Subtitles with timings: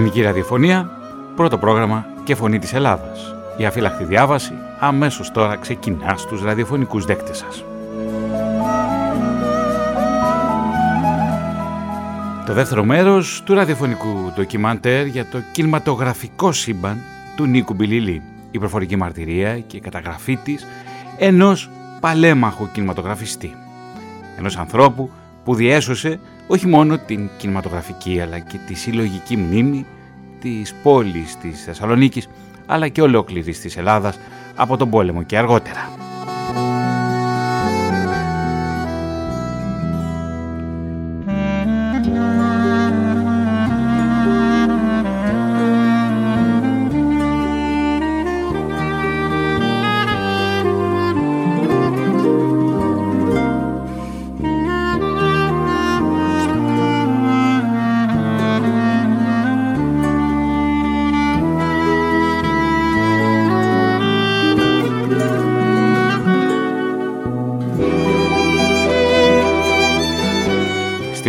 [0.00, 0.90] Ελληνική ραδιοφωνία,
[1.36, 3.34] πρώτο πρόγραμμα και φωνή της Ελλάδας.
[3.56, 7.64] Η αφύλακτη διάβαση αμέσως τώρα ξεκινά στους ραδιοφωνικούς δέκτες σας.
[12.46, 16.98] Το δεύτερο μέρος του ραδιοφωνικού ντοκιμαντέρ για το κινηματογραφικό σύμπαν
[17.36, 18.22] του Νίκου Μπιλιλή.
[18.50, 20.66] Η προφορική μαρτυρία και η καταγραφή της
[21.18, 23.54] ενός παλέμαχου κινηματογραφιστή.
[24.38, 25.10] Ενός ανθρώπου
[25.44, 29.86] που διέσωσε όχι μόνο την κινηματογραφική αλλά και τη συλλογική μνήμη
[30.40, 32.28] της πόλης της Θεσσαλονίκης
[32.66, 34.18] αλλά και ολόκληρης της Ελλάδας
[34.54, 36.09] από τον πόλεμο και αργότερα.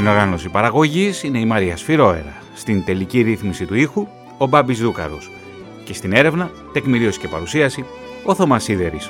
[0.07, 2.35] Οργάνωση παραγωγής είναι η Μαρία Σφυρόερα.
[2.53, 4.07] Στην τελική ρύθμιση του ήχου,
[4.37, 5.31] ο Μπάμπης Δούκαρος.
[5.83, 7.85] Και στην έρευνα, τεκμηρίωση και παρουσίαση,
[8.25, 9.09] ο Θωμάς Σίδερης.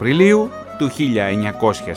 [0.00, 0.90] Απριλίου του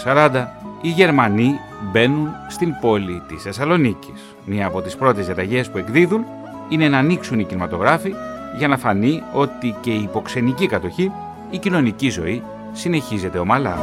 [0.06, 0.48] 1940
[0.82, 1.60] οι Γερμανοί
[1.92, 4.36] μπαίνουν στην πόλη της Θεσσαλονίκης.
[4.46, 6.26] Μία από τις πρώτες διαταγές που εκδίδουν
[6.70, 8.14] είναι να ανοίξουν οι κινηματογράφοι
[8.58, 11.12] για να φανεί ότι και η υποξενική κατοχή,
[11.50, 13.78] η κοινωνική ζωή συνεχίζεται ομαλά.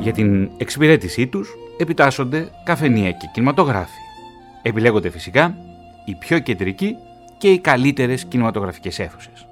[0.00, 4.05] Για την εξυπηρέτησή τους επιτάσσονται καφενεία και κινηματογράφοι.
[4.66, 5.56] Επιλέγονται φυσικά
[6.04, 6.96] οι πιο κεντρικοί
[7.38, 9.46] και οι καλύτερες κινηματογραφικές αίθουσες.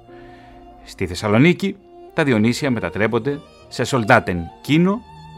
[0.83, 1.75] Στη Θεσσαλονίκη
[2.13, 4.37] τα Διονύσια μετατρέπονται σε Soldaten
[4.67, 4.93] Kino,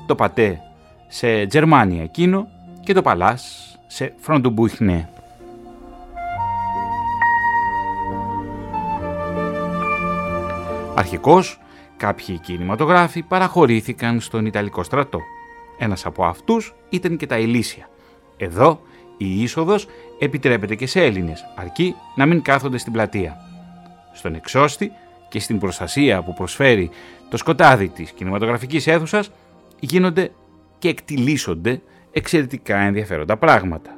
[0.08, 0.62] το Πατέ
[1.08, 2.44] σε Germania Kino
[2.84, 5.04] και το Παλάς σε Frontenbuchne.
[10.96, 11.60] Αρχικώς,
[11.98, 15.20] κάποιοι κινηματογράφοι παραχωρήθηκαν στον Ιταλικό στρατό.
[15.78, 17.90] Ένας από αυτούς ήταν και τα Ηλίσια.
[18.38, 18.82] Εδώ
[19.18, 19.88] η είσοδος
[20.20, 23.38] επιτρέπεται και σε Έλληνες, αρκεί να μην κάθονται στην πλατεία.
[24.14, 24.92] Στον εξώστη
[25.30, 26.90] και στην προστασία που προσφέρει
[27.30, 29.32] το σκοτάδι της κινηματογραφικής αίθουσας
[29.80, 30.32] γίνονται
[30.78, 33.98] και εκτιλήσονται εξαιρετικά ενδιαφέροντα πράγματα.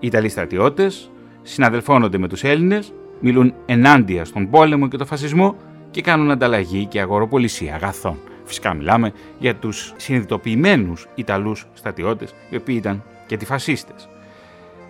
[0.00, 1.10] Οι Ιταλοί στρατιώτες
[1.42, 5.56] συναδελφώνονται με τους Έλληνες, μιλούν ενάντια στον πόλεμο και τον φασισμό
[5.90, 8.18] και κάνουν ανταλλαγή και αγοροπολισία αγαθών.
[8.44, 14.08] Φυσικά μιλάμε για τους συνειδητοποιημένους Ιταλούς στρατιώτες, οι οποίοι ήταν και αντιφασίστες.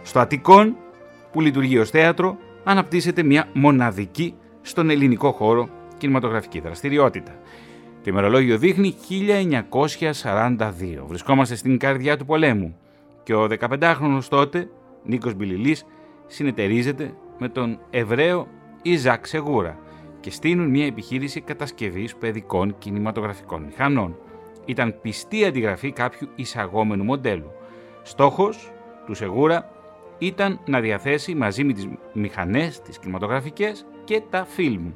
[0.02, 0.76] Στο Αττικόν,
[1.32, 5.68] που λειτουργεί ως θέατρο, αναπτύσσεται μια μοναδική στον ελληνικό χώρο
[5.98, 7.32] κινηματογραφική δραστηριότητα.
[8.02, 8.94] Το ημερολόγιο δείχνει
[10.12, 11.04] 1942.
[11.06, 12.76] Βρισκόμαστε στην καρδιά του πολέμου
[13.22, 14.68] και ο 15χρονος τότε,
[15.04, 15.84] Νίκος Μπιλιλής,
[16.26, 18.46] συνεταιρίζεται με τον Εβραίο
[18.82, 19.78] Ιζάκ Σεγούρα
[20.20, 24.16] και στείλουν μια επιχείρηση κατασκευής παιδικών κινηματογραφικών μηχανών.
[24.64, 27.52] Ήταν πιστή αντιγραφή κάποιου εισαγόμενου μοντέλου.
[28.02, 28.72] Στόχος
[29.06, 29.70] του Σεγούρα
[30.20, 34.90] ήταν να διαθέσει μαζί με τις μηχανές, τις κινηματογραφικές και τα φιλμ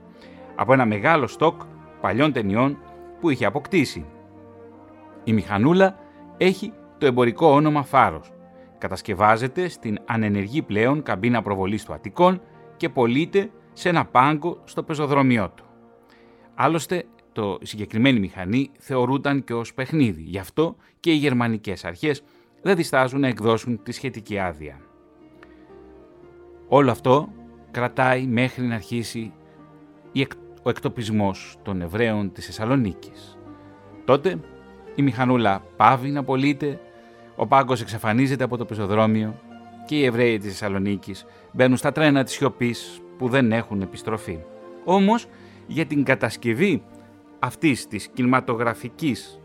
[0.55, 1.61] από ένα μεγάλο στόκ
[2.00, 2.79] παλιών ταινιών
[3.21, 4.06] που είχε αποκτήσει.
[5.25, 5.99] Η μηχανούλα
[6.37, 8.32] έχει το εμπορικό όνομα Φάρος.
[8.79, 12.41] Κατασκευάζεται στην ανενεργή πλέον καμπίνα προβολής του Αττικών
[12.77, 15.65] και πωλείται σε ένα πάγκο στο πεζοδρόμιό του.
[16.55, 22.23] Άλλωστε, το συγκεκριμένη μηχανή θεωρούταν και ως παιχνίδι, γι' αυτό και οι γερμανικές αρχές
[22.62, 24.81] δεν διστάζουν να εκδώσουν τη σχετική άδεια.
[26.76, 27.29] Όλο αυτό
[27.71, 29.32] κρατάει μέχρι να αρχίσει
[30.62, 33.38] ο εκτοπισμός των Εβραίων της Θεσσαλονίκης.
[34.05, 34.41] Τότε
[34.94, 36.81] η μηχανούλα πάβει να πωλείται,
[37.37, 39.41] ο πάγκος εξαφανίζεται από το πεζοδρόμιο
[39.87, 44.38] και οι Εβραίοι της Θεσσαλονίκης μπαίνουν στα τρένα της σιωπής που δεν έχουν επιστροφή.
[44.85, 45.27] Όμως
[45.67, 46.82] για την κατασκευή
[47.38, 49.41] αυτής της κινηματογραφικής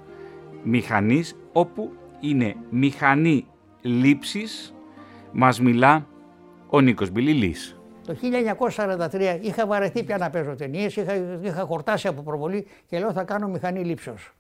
[0.64, 3.46] μηχανής όπου είναι μηχανή
[3.82, 4.74] λήψης
[5.32, 6.08] μας μιλά
[6.69, 7.80] ο Νίκος Μπιλιλής.
[8.06, 8.16] Το
[9.12, 13.24] 1943 είχα βαρεθεί πια να παίζω ταινίες, είχα, είχα χορτάσει από προβολή και λέω θα
[13.24, 14.33] κάνω μηχανή λήψεως.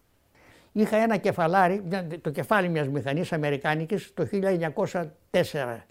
[0.71, 1.83] Είχα ένα κεφαλάρι,
[2.21, 5.85] το κεφάλι μιας μηχανής αμερικάνικης το 1904.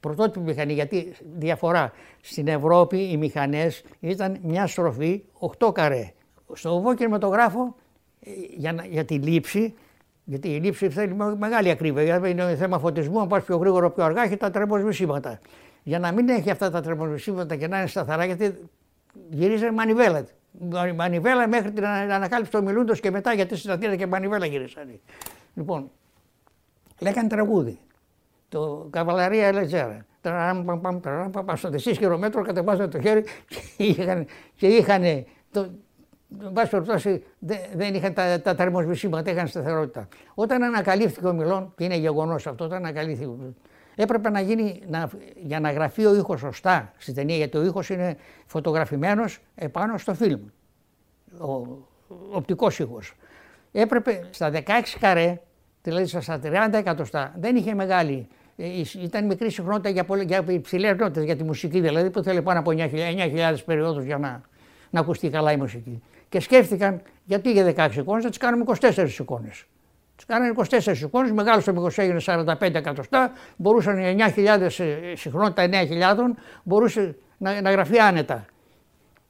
[0.00, 0.72] πρωτότυπη μηχανή.
[0.72, 5.22] Γιατί διαφορά στην Ευρώπη οι μηχανές ήταν μια στροφή
[5.58, 6.12] 8 καρέ.
[6.52, 7.76] Στο βοβό κινηματογράφο
[8.20, 9.74] ε, για, για τη λήψη
[10.30, 12.28] γιατί η λήψη θέλει μεγάλη ακρίβεια.
[12.28, 15.38] Είναι θέμα φωτισμού, αν πας πιο γρήγορα πιο αργά, έχει τα τρεμοσβησίματα.
[15.82, 18.58] Για να μην έχει αυτά τα τρεμοσβησίματα και να είναι σταθερά, γιατί
[19.30, 20.24] γυρίζει μανιβέλα.
[20.96, 25.00] Μανιβέλα μέχρι την ανακάλυψη του μιλούντος και μετά, γιατί στην Αθήνα και μανιβέλα γυρίσαν.
[25.54, 25.90] Λοιπόν,
[27.00, 27.78] λέγανε τραγούδι.
[28.48, 30.04] Το Καβαλαρία Λετζέρα.
[31.54, 33.24] Στο δεσί χιλιόμετρο κατεβάζανε το χέρι
[34.56, 35.24] και είχαν
[36.42, 37.24] εν πάση περιπτώσει
[37.74, 40.08] δεν είχαν τα, τα θερμοσβησίματα, είχαν σταθερότητα.
[40.34, 43.30] Όταν ανακαλύφθηκε ο Μιλόν, και είναι γεγονός αυτό, όταν ανακαλύφθηκε
[43.94, 45.10] έπρεπε να γίνει, να,
[45.42, 48.16] για να γραφεί ο ήχος σωστά στη ταινία, γιατί ο ήχος είναι
[48.46, 50.40] φωτογραφημένος επάνω στο φιλμ.
[51.38, 51.66] Ο,
[52.30, 53.14] οπτικός ήχος.
[53.72, 54.60] Έπρεπε στα 16
[55.00, 55.40] καρέ,
[55.82, 58.28] δηλαδή στα 30 εκατοστά, δεν είχε μεγάλη.
[58.56, 58.64] Ε,
[59.02, 62.70] ήταν μικρή συχνότητα για, για υψηλές νότες για τη μουσική, δηλαδή που θέλει πάνω από
[62.74, 64.40] 9.000 περιόδους για να,
[64.90, 69.08] να ακουστεί καλά η μουσική και σκέφτηκαν γιατί για 16 εικόνες να τις κάνουμε 24
[69.18, 69.64] εικόνες.
[70.16, 73.96] Τις κάνανε 24 εικόνες, μεγάλο το μήκος έγινε 45 εκατοστά, μπορούσαν
[74.36, 76.16] 9.000 ε, συχνότητα 9.000,
[76.62, 78.44] μπορούσε να, να γραφεί άνετα.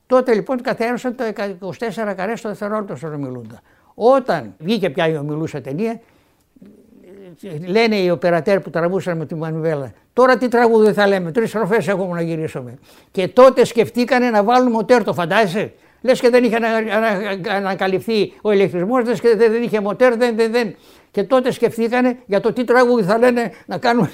[0.06, 1.24] Τότε λοιπόν καθαίρωσαν το
[1.60, 3.60] 24 καρέ στο δευτερόλεπτο στον ομιλούντα.
[3.94, 6.00] Όταν βγήκε πια η ομιλούσα ταινία,
[7.66, 11.88] λένε οι οπερατέρ που τραβούσαν με τη μανουβέλα, τώρα τι τραγούδι θα λέμε, τρεις στροφές
[11.88, 12.78] έχουμε να γυρίσουμε.
[13.10, 16.58] Και τότε σκεφτήκανε να βάλουν μοτέρ, το φαντάζεσαι; Λες και δεν είχε
[17.48, 20.74] ανακαλυφθεί ο ηλεκτρισμός, λες και δεν είχε μοτέρ, δεν, δεν, δεν.
[21.10, 24.08] Και τότε σκεφτήκανε για το τι τραγούδι θα λένε να κάνουν.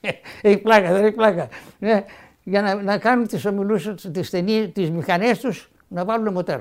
[0.42, 1.48] έχει πλάκα, δεν έχει πλάκα.
[1.78, 2.04] Ναι,
[2.42, 6.60] για να, να κάνουν τις ομιλούσε, τις ταινίες, τις μηχανές τους να βάλουν μοτέρ.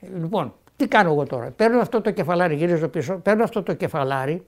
[0.00, 1.50] Λοιπόν, τι κάνω εγώ τώρα.
[1.50, 4.46] Παίρνω αυτό το κεφαλάρι, γυρίζω πίσω, παίρνω αυτό το κεφαλάρι,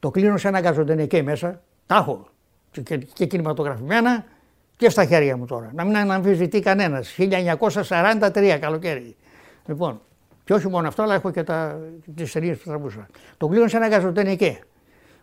[0.00, 2.28] το κλείνω σε ένα γκαζοντενεκέ μέσα, τα έχω
[2.70, 4.24] και, και, και κινηματογραφημένα,
[4.76, 5.70] και στα χέρια μου τώρα.
[5.74, 7.16] Να μην αναμφισβητεί κανένας.
[7.18, 9.16] 1943 καλοκαίρι.
[9.66, 10.00] Λοιπόν,
[10.44, 11.44] και όχι μόνο αυτό, αλλά έχω και
[12.14, 13.06] τις ταινίε που τραβούσα.
[13.36, 14.58] Το κλείνω σε ένα γαζοτενικέ.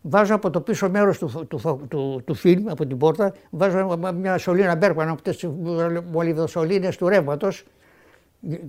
[0.01, 4.37] Βάζω από το πίσω μέρος του, του, του, του, φιλμ, από την πόρτα, βάζω μια
[4.37, 5.47] σωλήνα Μπέρκμαν από τις
[6.11, 7.63] μολυβδοσωλήνες του ρεύματος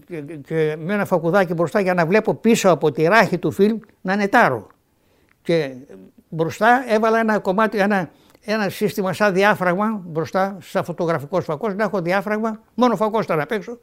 [0.06, 3.78] και, και, με ένα φακουδάκι μπροστά για να βλέπω πίσω από τη ράχη του φιλμ
[4.00, 4.66] να νετάρω.
[5.42, 5.74] Και
[6.28, 8.10] μπροστά έβαλα ένα κομμάτι, ένα,
[8.44, 13.52] ένα σύστημα σαν διάφραγμα μπροστά, σαν φωτογραφικό φακός, να έχω διάφραγμα, μόνο φακός ήταν απ'
[13.52, 13.78] έξω.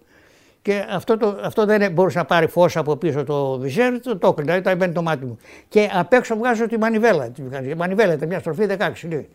[0.62, 4.34] Και αυτό, το, αυτό δεν μπορούσε να πάρει φως από πίσω το βυζέρι, το το
[4.38, 5.38] δηλαδή ήταν μπαίνει το μάτι μου.
[5.68, 7.30] Και απ' έξω βγάζω τη μανιβέλα.
[7.30, 9.30] Τη μανιβέλα ήταν μια στροφή 16 λέει.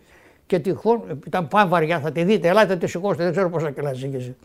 [0.47, 3.93] Και τυχόν, ήταν πάνω βαριά, θα τη δείτε, ελάτε τη σηκώστε, δεν ξέρω πόσα κιλά
[3.93, 4.37] ζήγησε.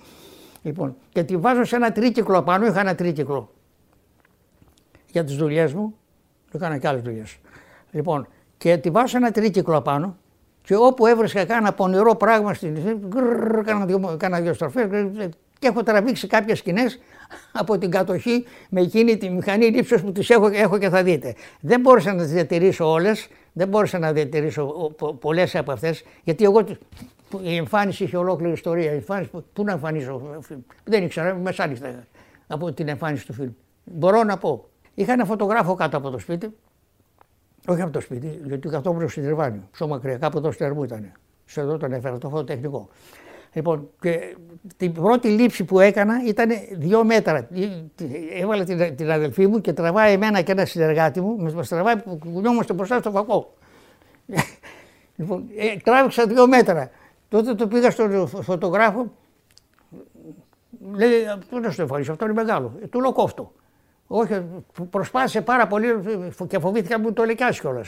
[0.61, 3.49] Λοιπόν, και τη βάζω σε ένα τρίκυκλο απάνω, είχα ένα τρίκυκλο
[5.11, 5.95] για τις δουλειές μου.
[6.51, 7.37] Έκανα και άλλες δουλειές.
[7.91, 10.17] Λοιπόν, και τη βάζω σε ένα τρίκυκλο απάνω
[10.71, 12.77] και όπου έβρισκα κάνα πονηρό πράγμα στην
[13.65, 14.87] κάνα δύο, κάνα δύο στροφές
[15.59, 16.99] και έχω τραβήξει κάποιες σκηνές
[17.51, 21.35] από την κατοχή με εκείνη τη μηχανή λήψεως που τις έχω, έχω και θα δείτε.
[21.59, 26.65] Δεν μπόρεσα να τις διατηρήσω όλες, δεν μπόρεσα να διατηρήσω πολλές από αυτές, γιατί εγώ
[27.41, 28.91] η εμφάνιση είχε ολόκληρη ιστορία.
[28.91, 30.21] Η εμφάνιση, πού να εμφανίσω,
[30.83, 32.03] δεν ήξερα, μεσάνυχτα
[32.47, 33.51] από την εμφάνιση του φιλμ.
[33.83, 34.65] Μπορώ να πω.
[34.93, 36.55] Είχα ένα φωτογράφο κάτω από το σπίτι
[37.67, 39.61] όχι από το σπίτι, γιατί καθόμουν στο Τριβάνιο.
[39.71, 41.11] Πιο μακριά, κάπου εδώ στο Ερμού ήταν.
[41.45, 42.89] Σε εδώ τον έφερα, το φωτοτεχνικό.
[43.53, 44.35] Λοιπόν, και
[44.77, 47.47] την πρώτη λήψη που έκανα ήταν δύο μέτρα.
[48.39, 52.17] Έβαλα την, την αδελφή μου και τραβάει εμένα και ένα συνεργάτη μου, μας τραβάει που
[52.17, 53.53] κουνιόμαστε μπροστά στο φακό.
[55.15, 56.89] λοιπόν, ε, τράβηξα δύο μέτρα.
[57.29, 59.11] Τότε το πήγα στον φωτογράφο,
[60.91, 61.11] λέει,
[61.49, 62.73] πού να στο εμφανίσω, αυτό είναι μεγάλο.
[62.83, 63.51] Ε, του λέω κόφτο.
[64.13, 64.41] Όχι,
[64.89, 65.87] προσπάθησε πάρα πολύ
[66.47, 67.83] και φοβήθηκα μου το λεκιάσει κιόλα.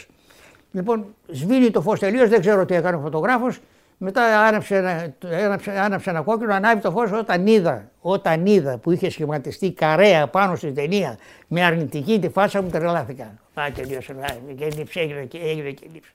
[0.71, 3.59] Λοιπόν, σβήνει το φως τελείως, δεν ξέρω τι έκανε ο φωτογράφος.
[3.97, 5.13] Μετά άναψε ένα,
[5.45, 10.27] άναψε, άναψε ένα κόκκινο, ανάβει το φως όταν είδα, όταν είδα που είχε σχηματιστεί καρέα
[10.27, 13.23] πάνω στην ταινία με αρνητική τη φάσα μου τρελάθηκα.
[13.53, 14.15] Α, τελείωσε,
[14.55, 16.11] και λήψη, έγινε και, έγινε και λήψη.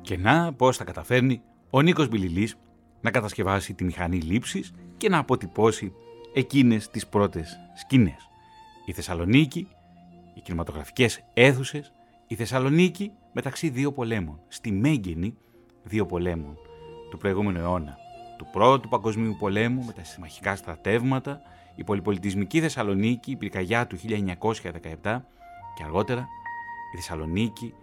[0.00, 2.56] Και να πώς θα καταφέρνει ο Νίκος Μπιλιλής
[3.00, 5.92] να κατασκευάσει τη μηχανή λήψης και να αποτυπώσει
[6.34, 8.30] εκείνες τις πρώτες σκηνές.
[8.84, 9.68] Η Θεσσαλονίκη,
[10.34, 11.92] οι κινηματογραφικές αίθουσες,
[12.26, 15.36] η Θεσσαλονίκη μεταξύ δύο πολέμων, στη μέγενη
[15.82, 16.56] δύο πολέμων.
[17.10, 17.96] Του προηγούμενου αιώνα,
[18.38, 21.40] του πρώτου παγκοσμίου πολέμου με τα συμμαχικά στρατεύματα,
[21.74, 23.96] η πολυπολιτισμική Θεσσαλονίκη, η πυρκαγιά του
[25.02, 25.24] 1917
[25.74, 26.28] και αργότερα
[26.92, 27.74] η Θεσσαλονίκη.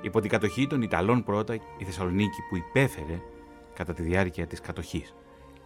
[0.00, 3.20] Υπό την κατοχή των Ιταλών πρώτα, η Θεσσαλονίκη που υπέφερε
[3.74, 5.14] κατά τη διάρκεια της κατοχής.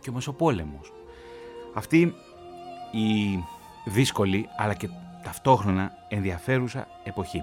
[0.00, 0.92] Και ο Μεσοπόλεμος.
[1.74, 2.14] Αυτή
[2.92, 3.38] η
[3.84, 4.88] δύσκολη αλλά και
[5.22, 7.42] ταυτόχρονα ενδιαφέρουσα εποχή.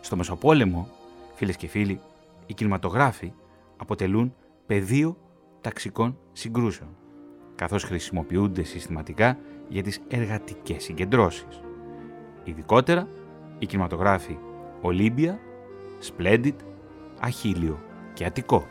[0.00, 0.88] Στο Μεσοπόλεμο,
[1.34, 2.00] φίλες και φίλοι,
[2.46, 3.32] οι κινηματογράφοι
[3.76, 4.34] αποτελούν
[4.66, 5.16] πεδίο
[5.60, 6.96] ταξικών συγκρούσεων,
[7.54, 9.38] καθώς χρησιμοποιούνται συστηματικά
[9.68, 11.62] για τις εργατικές συγκεντρώσεις.
[12.44, 13.08] Ειδικότερα,
[13.58, 14.38] οι κινηματογράφοι
[14.80, 15.40] Ολύμπια,
[16.02, 16.54] Splendid,
[17.20, 17.78] Αχίλιο
[18.14, 18.66] και Αττικό.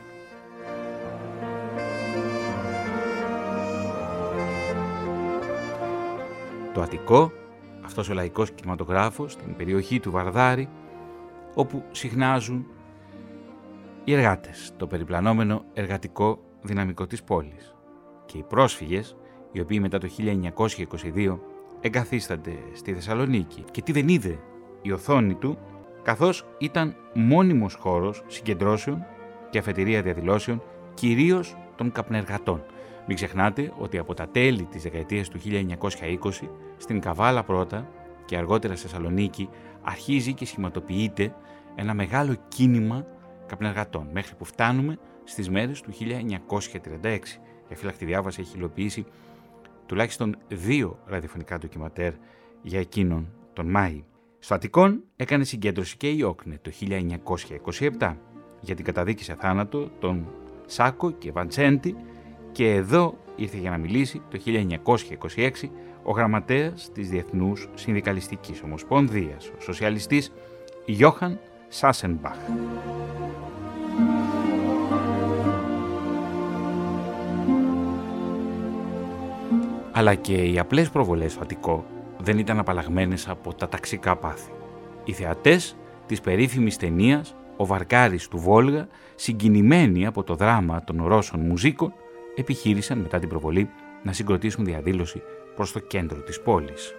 [6.79, 7.31] Το Αττικό,
[7.85, 10.69] αυτός ο λαϊκός κινηματογράφος στην περιοχή του Βαρδάρη,
[11.53, 12.65] όπου συχνάζουν
[14.03, 17.75] οι εργάτες, το περιπλανόμενο εργατικό δυναμικό της πόλης
[18.25, 19.15] και οι πρόσφυγες,
[19.51, 21.39] οι οποίοι μετά το 1922
[21.81, 24.39] εγκαθίστανται στη Θεσσαλονίκη και τι δεν είδε
[24.81, 25.57] η οθόνη του,
[26.03, 29.05] καθώς ήταν μόνιμος χώρος συγκεντρώσεων
[29.49, 30.61] και αφετηρία διαδηλώσεων
[30.93, 32.63] κυρίως των καπνεργατών.
[33.11, 36.17] Μην ξεχνάτε ότι από τα τέλη της δεκαετίας του 1920
[36.77, 37.89] στην Καβάλα πρώτα
[38.25, 39.49] και αργότερα στη Θεσσαλονίκη
[39.81, 41.35] αρχίζει και σχηματοποιείται
[41.75, 43.05] ένα μεγάλο κίνημα
[43.45, 47.17] καπνεργατών μέχρι που φτάνουμε στις μέρες του 1936.
[47.67, 49.05] Η αφύλακτη διάβαση έχει υλοποιήσει
[49.85, 52.13] τουλάχιστον δύο ραδιοφωνικά ντοκιματέρ
[52.61, 54.03] για εκείνον τον Μάη.
[54.39, 56.71] Στο Αττικόν έκανε συγκέντρωση και η Όκνε το
[57.99, 58.15] 1927
[58.61, 60.27] για την καταδίκη σε θάνατο των
[60.65, 61.95] Σάκο και Βαντσέντι
[62.59, 64.39] και εδώ ήρθε για να μιλήσει το
[65.35, 65.49] 1926
[66.03, 70.31] ο γραμματέας της Διεθνούς Συνδικαλιστικής Ομοσπονδίας, ο σοσιαλιστής
[70.85, 72.35] Γιώχαν Σάσενμπαχ.
[79.91, 81.85] Αλλά και οι απλές προβολές στο Αττικό
[82.17, 84.51] δεν ήταν απαλλαγμένες από τα ταξικά πάθη.
[85.03, 85.75] Οι θεατές
[86.05, 91.93] της περίφημης ταινίας «Ο Βαρκάρης του Βόλγα», συγκινημένοι από το δράμα των Ρώσων μουζίκων,
[92.39, 93.69] επιχείρησαν μετά την προβολή
[94.03, 95.21] να συγκροτήσουν διαδήλωση
[95.55, 96.93] προς το κέντρο της πόλης.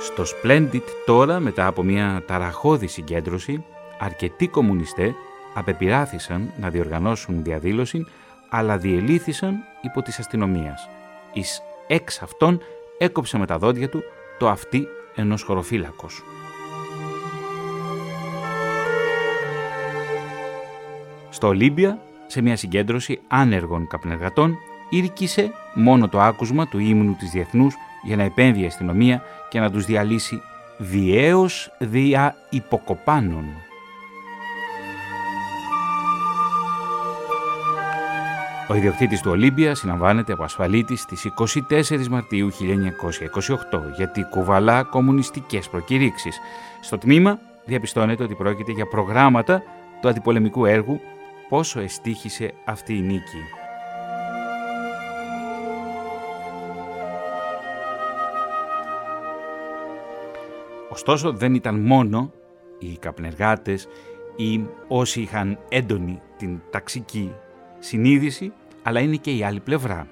[0.00, 3.64] Στο Splendid τώρα, μετά από μια ταραχώδη συγκέντρωση,
[3.98, 5.14] αρκετοί κομμουνιστέ
[5.54, 8.06] απεπειράθησαν να διοργανώσουν διαδήλωση,
[8.48, 10.88] αλλά διελήθησαν υπό της αστυνομίας.
[11.32, 12.60] Εις εξ αυτών
[12.98, 14.02] έκοψε με τα δόντια του
[14.38, 16.22] το αυτί ενός χωροφύλακος.
[21.30, 24.56] Στο Ολύμπια, σε μια συγκέντρωση άνεργων καπνεργατών,
[24.88, 29.70] ήρκησε μόνο το άκουσμα του ύμνου της Διεθνούς για να επέμβει η αστυνομία και να
[29.70, 30.40] τους διαλύσει
[30.78, 33.44] διέως δια υποκοπάνων.
[38.70, 41.26] Ο ιδιοκτήτης του Ολύμπια συναμβάνεται από ασφαλίτης στις
[41.70, 46.38] 24 Μαρτίου 1928 γιατί κουβαλά κομμουνιστικές προκηρύξεις.
[46.80, 49.62] Στο τμήμα διαπιστώνεται ότι πρόκειται για προγράμματα
[50.00, 51.00] του αντιπολεμικού έργου
[51.48, 53.42] πόσο εστίχησε αυτή η νίκη.
[60.90, 62.32] Ωστόσο δεν ήταν μόνο
[62.78, 63.88] οι καπνεργάτες
[64.36, 67.32] ή όσοι είχαν έντονη την ταξική
[67.78, 68.52] συνείδηση,
[68.82, 70.08] αλλά είναι και η άλλη πλευρά.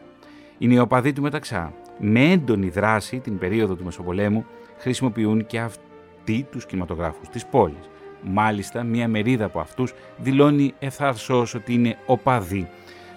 [0.58, 1.72] Είναι οι οπαδοί του Μεταξά.
[1.98, 4.46] Με έντονη δράση την περίοδο του Μεσοπολέμου
[4.78, 7.90] χρησιμοποιούν και αυτοί τους κινηματογράφους της πόλης.
[8.28, 12.68] Μάλιστα, μία μερίδα από αυτούς δηλώνει εθαρσώς ότι είναι οπαδοί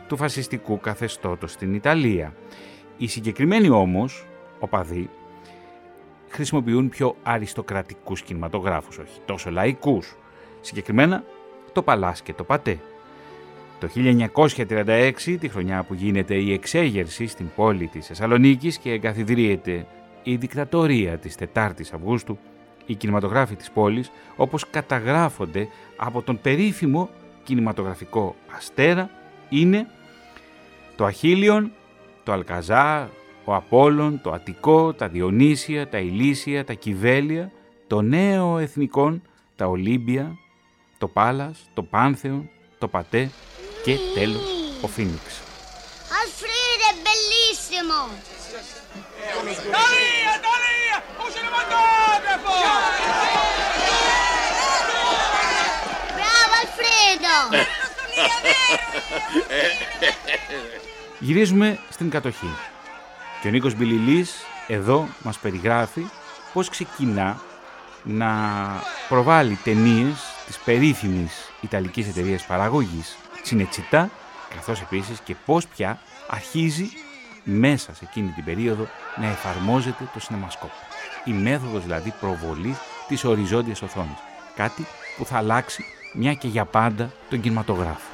[0.08, 2.34] του φασιστικού καθεστώτος στην Ιταλία.
[2.98, 4.26] Οι συγκεκριμένοι όμως,
[4.60, 5.10] οπαδοί,
[6.30, 10.16] χρησιμοποιούν πιο αριστοκρατικούς κινηματογράφους, όχι τόσο λαϊκούς.
[10.62, 11.24] Συγκεκριμένα,
[11.74, 12.80] το Παλάς και το Πατέ.
[13.80, 19.86] Το 1936, τη χρονιά που γίνεται η εξέγερση στην πόλη της Θεσσαλονίκης και εγκαθιδρύεται
[20.24, 22.38] η δικτατορία της 4ης Αυγούστου,
[22.90, 27.10] οι κινηματογράφοι της πόλης, όπως καταγράφονται από τον περίφημο
[27.44, 29.10] κινηματογραφικό αστέρα,
[29.50, 29.88] είναι
[30.96, 31.72] το Αχίλιον,
[32.24, 33.10] το Αλκαζά,
[33.44, 37.52] ο Απόλλων, το Αττικό, τα Διονύσια, τα Ηλίσια, τα Κιβέλια,
[37.88, 39.22] το νέο εθνικόν,
[39.56, 40.38] τα Ολύμπια,
[40.98, 43.32] το Πάλας, το Πάνθεον, το Πατέ
[43.84, 44.42] και τέλος
[44.82, 45.42] ο Φίνιξ.
[46.22, 48.00] Alfredo bellissimo!
[56.18, 57.29] Bravo Alfredo!
[61.20, 62.50] Γυρίζουμε στην κατοχή.
[63.42, 64.34] Και ο Νίκος Μπιλιλής
[64.68, 66.06] εδώ μας περιγράφει
[66.54, 67.42] πώς ξεκινά
[68.04, 68.32] να
[69.10, 70.16] προβάλλει ταινίες
[70.46, 74.10] της περίφημης Ιταλικής εταιρείας παραγωγής Τσινετσιτά,
[74.56, 76.90] καθώς επίσης και πώς πια αρχίζει
[77.44, 80.72] μέσα σε εκείνη την περίοδο να εφαρμόζεται το σινεμασκόπ.
[81.24, 82.78] Η μέθοδος δηλαδή προβολής
[83.08, 84.18] της οριζόντιας οθόνης.
[84.56, 84.86] Κάτι
[85.18, 88.08] που θα αλλάξει μια και για πάντα τον κινηματογράφο.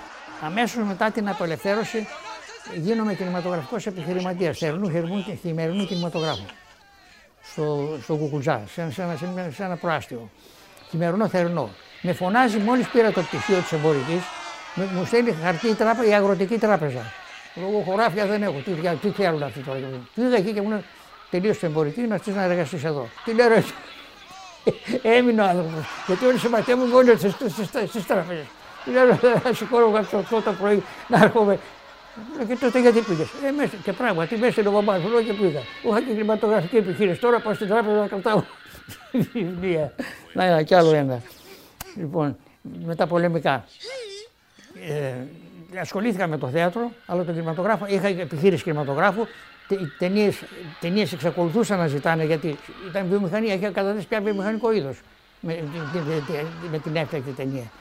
[0.45, 2.07] Αμέσως μετά την απελευθέρωση
[2.75, 6.45] γίνομαι κινηματογραφικός επιχειρηματίας θερινού χερμού και χειμερινού κινηματογράφου.
[7.51, 10.29] Στο, στο Κουκουτζά, σε, ένα- σε, ένα- σε, ένα- σε ένα προάστιο.
[10.89, 11.69] Χειμερινό θερινό.
[12.01, 14.21] Με φωνάζει μόλις πήρα το πτυχίο της εμπορικής,
[14.75, 17.01] μου στέλνει χαρτί η, τράπε- η αγροτική τράπεζα.
[17.55, 18.59] Εγώ χωράφιας δεν έχω.
[18.65, 19.79] Τι, δια- τι θέλουν αυτοί τώρα;
[20.15, 20.83] Πήγα εκεί και μου λένε
[21.29, 23.07] τελείωσε την εμπορική, να στείλει να εργαστείς εδώ.
[23.25, 23.63] Τι λέω ρε,
[25.01, 25.85] Έμεινε ο άνθρωπος.
[26.07, 27.17] Γιατί όλοι οι συμμαχοί μου όλοι
[27.87, 28.45] στι τράπεζε.
[28.85, 29.05] Λέω
[29.43, 31.59] να σηκώνω κάποιο αυτό το πρωί να έρχομαι.
[32.37, 35.21] Λέω, Και τότε γιατί πήγες; Ε, μέσα, και πράγματι μέσα είναι ο μπαμπάς μου, λέω
[35.21, 35.59] και πήγα.
[35.83, 37.19] Είχα και κλιματογραφική επιχείρηση.
[37.19, 38.43] Τώρα πάω στην τράπεζα να κρατάω
[39.33, 39.93] βιβλία.
[40.33, 41.21] Να ένα κι άλλο ένα.
[41.95, 42.37] Λοιπόν,
[42.85, 43.65] με τα πολεμικά.
[44.89, 45.13] Ε,
[45.79, 49.25] ασχολήθηκα με το θέατρο, αλλά τον κινηματογράφο, είχα επιχείρηση κινηματογράφου.
[49.97, 50.43] Ταινίες
[50.79, 52.57] ταινίες εξακολουθούσαν να ζητάνε γιατί
[52.89, 54.99] ήταν βιομηχανία, είχε καταδέσει πια βιομηχανικό είδος
[55.39, 55.63] με,
[55.93, 57.71] με, με, με την έφτακτη ταινία.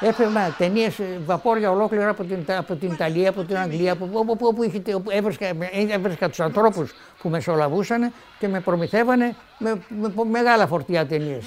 [0.00, 4.46] Έπαιρνα ταινίες βαπόρια ολόκληρα από την, από την Ιταλία, από την Αγγλία, από όπου, όπου,
[4.46, 5.46] όπου, είχε- όπου έβρισκα,
[5.90, 11.44] έβρισκα τους ανθρώπους που μεσολαβούσαν και με προμηθεύανε με, με, με μεγάλα φορτία ταινίες.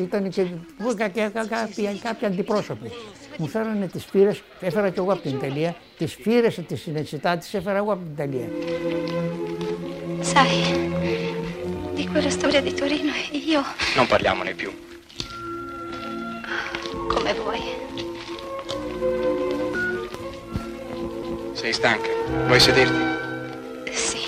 [0.00, 0.42] Ήταν και,
[0.96, 2.90] και, και, κάποιοι, κάποιοι αντιπρόσωποι.
[3.36, 7.48] Μου φέρανε τις φύρες, έφερα και εγώ από την Ιταλία, τις φύρες της συνετσιτά τι
[7.52, 8.48] έφερα εγώ από την Ιταλία.
[10.34, 10.54] Sai,
[11.98, 13.12] di quella storia di Torino
[13.54, 13.60] io,
[13.96, 14.70] Non parliamone più.
[17.22, 17.60] Come vuoi.
[21.54, 22.08] Sei stanca?
[22.46, 23.02] Vuoi sederti?
[23.92, 24.18] Sì.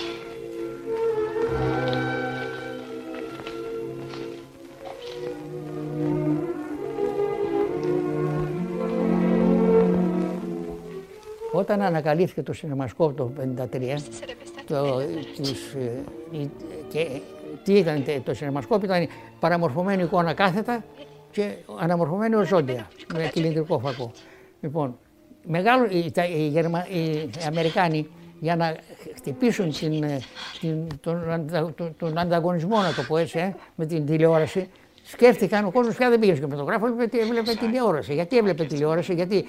[11.52, 15.00] Όταν ανακαλύφθηκε το σινεμασκόπ το 1953, Sarebbe stato το,
[15.42, 16.02] τις, ε,
[16.38, 16.50] η-
[16.88, 17.07] και
[17.64, 19.07] τι ήταν τε- το σινεμασκόπ, ήταν
[19.40, 20.85] παραμορφωμένη εικόνα κάθετα
[21.35, 24.11] και αναμορφωμένη οζόντια με κυλινδρικό φακό.
[24.61, 24.99] Λοιπόν,
[25.47, 28.09] μεγάλο, οι, τα- οι, Γερμα- οι Αμερικάνοι
[28.40, 28.77] για να
[29.16, 30.20] χτυπήσουν την, ε,
[30.61, 34.68] την, τον, αντα- τον, τον ανταγωνισμό, να το πω έτσι, ε, με την τηλεόραση,
[35.05, 38.14] σκέφτηκαν, ο κόσμος πια δεν πήγε στο κινηματογράφο, έβλεπε, έβλεπε τηλεόραση.
[38.14, 39.44] Γιατί έβλεπε τηλεόραση, Γιατί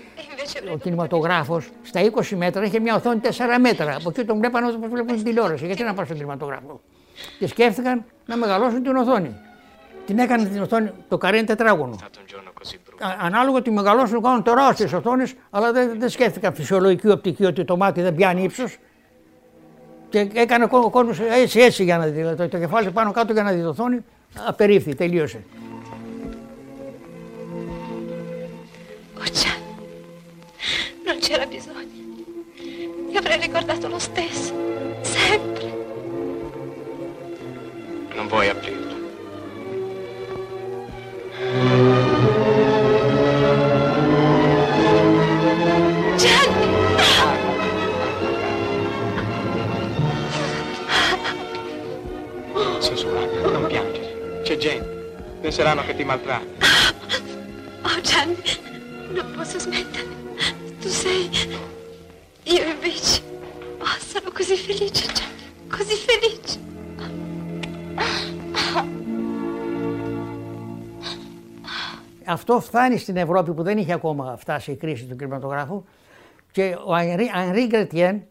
[0.74, 3.28] ο κινηματογράφος στα 20 μέτρα είχε μια οθόνη 4
[3.62, 3.96] μέτρα.
[3.96, 5.66] Από εκεί τον βλέπανε όπω βλέπουν την τηλεόραση.
[5.66, 6.82] Γιατί να πάνε στον κινηματογράφο;
[7.40, 9.36] Και σκέφτηκαν να μεγαλώσουν την οθόνη.
[10.06, 11.96] Την έκανε την οθόνη, το καρέ είναι τετράγωνο.
[12.00, 13.06] stato un giorno così brutto.
[13.06, 17.78] Α- Ανάλογα τη μεγαλώσουν, κάνουν τεράστιες οθόνες, αλλά δεν, δεν σκέφτηκαν φυσιολογική οπτική ότι το
[17.78, 18.78] μάτι δεν πιάνει ύψος.
[20.10, 22.12] Και έκανε ο κόσμος έτσι, έτσι για να δει.
[22.12, 24.00] δηλαδή, Το, το κεφάλι πάνω κάτω για να δει την οθόνη.
[24.48, 25.44] Απερίφθη, τελείωσε.
[29.20, 29.54] Oh già,
[31.08, 31.94] non c'era bisogno.
[33.10, 34.54] Ti avrei ricordato lo stesso,
[35.18, 35.68] sempre.
[38.18, 38.85] Non vuoi aprirlo.
[55.46, 56.66] Penseranno che ti maltratti.
[57.84, 58.36] Oh Gianni,
[59.12, 60.08] non posso smettere.
[60.82, 61.30] Tu sei...
[62.44, 63.22] Io invece...
[63.78, 65.70] Oh, sono così felice, Gianni.
[65.70, 66.60] Così felice.
[72.26, 75.84] Αυτό φτάνει στην Ευρώπη που δεν είχε ακόμα φτάσει η κρίση του κινηματογράφου
[76.52, 76.94] και ο
[77.34, 78.24] Ανρί Γκρετιέν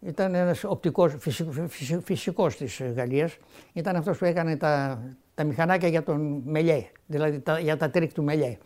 [0.00, 3.36] ήταν ένας οπτικός, φυσικ- φυσικ- φυσικός της Γαλλίας,
[3.72, 5.02] ήταν αυτός που έκανε τα,
[5.34, 8.58] τα μηχανάκια για τον Μελιέ, δηλαδή τα, για τα τρίκ του Μελιέ.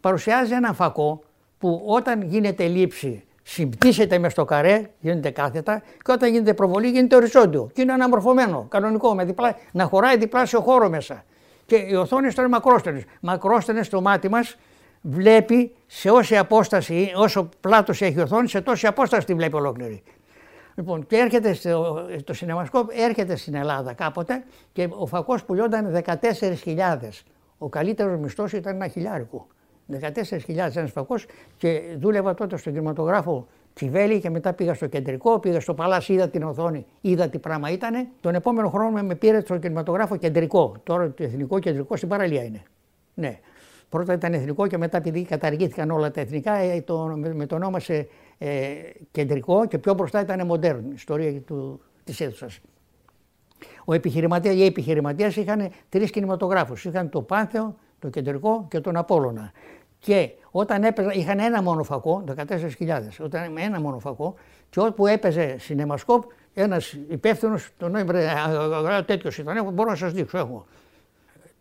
[0.00, 1.22] Παρουσιάζει ένα φακό
[1.58, 7.16] που όταν γίνεται λήψη συμπτύσσεται μες στο καρέ, γίνεται κάθετα και όταν γίνεται προβολή γίνεται
[7.16, 11.24] οριζόντιο και είναι αναμορφωμένο, κανονικό, με διπλά, να χωράει διπλάσιο χώρο μέσα.
[11.70, 13.02] Και οι οθόνες τώρα είναι μακρόστενες.
[13.20, 14.56] Μακρόστενες στο μάτι μας
[15.00, 20.02] βλέπει σε όση απόσταση, όσο πλάτος έχει η οθόνη, σε τόση απόσταση τη βλέπει ολόκληρη.
[20.74, 27.22] Λοιπόν, και έρχεται στο, το σινεμασκόπ, έρχεται στην Ελλάδα κάποτε και ο φακός πουλιόταν 14.000.
[27.58, 29.46] Ο καλύτερος μισθός ήταν ένα χιλιάρικο.
[30.00, 33.46] 14.000 ένας φακός και δούλευα τότε στον κινηματογράφο
[33.80, 37.70] Τσιβέλη και μετά πήγα στο κεντρικό, πήγα στο παλάσι, είδα την οθόνη, είδα τι πράγμα
[37.70, 38.08] ήταν.
[38.20, 40.76] Τον επόμενο χρόνο με πήρε στο κινηματογράφο κεντρικό.
[40.82, 42.62] Τώρα το εθνικό κεντρικό στην παραλία είναι.
[43.14, 43.38] Ναι.
[43.88, 47.54] Πρώτα ήταν εθνικό και μετά επειδή καταργήθηκαν όλα τα εθνικά, ε, το, με, με το
[47.54, 48.48] ονόμασε ε,
[49.10, 52.60] κεντρικό και πιο μπροστά ήταν μοντέρν, ιστορία του, της αίθουσας.
[53.84, 56.84] Ο επιχειρηματίας, οι επιχειρηματίες είχαν τρεις κινηματογράφους.
[56.84, 59.52] Είχαν το Πάνθεο, το Κεντρικό και τον Απόλλωνα.
[60.00, 62.66] Και όταν έπαιζαν, είχαν ένα μόνο φακό, 14.000,
[63.20, 64.34] όταν με ένα μόνο φακό,
[64.70, 68.26] και όπου έπαιζε σινεμασκόπ, ένας υπεύθυνος τον έβρε,
[69.06, 70.66] τέτοιος ήταν, έχω, μπορώ να σας δείξω, έχω.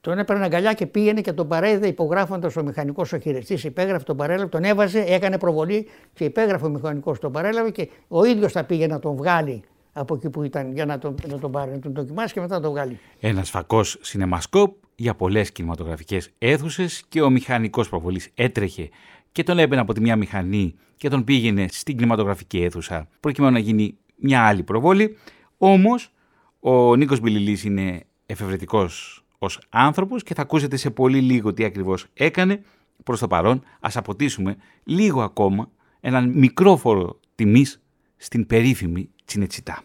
[0.01, 3.63] Το τον έπαιρνε αγκαλιά και πήγαινε και τον παρέδε υπογράφοντας ο μηχανικός ο χειριστής.
[3.63, 8.23] Υπέγραφε τον παρέλαβε, τον έβαζε, έκανε προβολή και υπέγραφε ο μηχανικός τον παρέλαβε και ο
[8.23, 11.51] ίδιος θα πήγε να τον βγάλει από εκεί που ήταν για να τον, να τον
[11.51, 12.99] πάρει, να τον δοκιμάσει και μετά να τον βγάλει.
[13.19, 18.89] Ένας φακός σινεμασκόπ για πολλές κινηματογραφικές αίθουσες και ο μηχανικός προβολής έτρεχε
[19.31, 23.59] και τον έμπαινε από τη μια μηχανή και τον πήγαινε στην κινηματογραφική αίθουσα προκειμένου να
[23.59, 25.17] γίνει μια άλλη προβόλη.
[25.57, 26.11] Όμως
[26.59, 32.05] ο Νίκος Μπιλιλής είναι εφευρετικός ως άνθρωπος και θα ακούσετε σε πολύ λίγο τι ακριβώς
[32.13, 32.61] έκανε.
[33.03, 37.65] Προς το παρόν, ας αποτίσουμε λίγο ακόμα έναν μικρό φόρο τιμή
[38.17, 39.83] στην περίφημη Τσινετσιτά.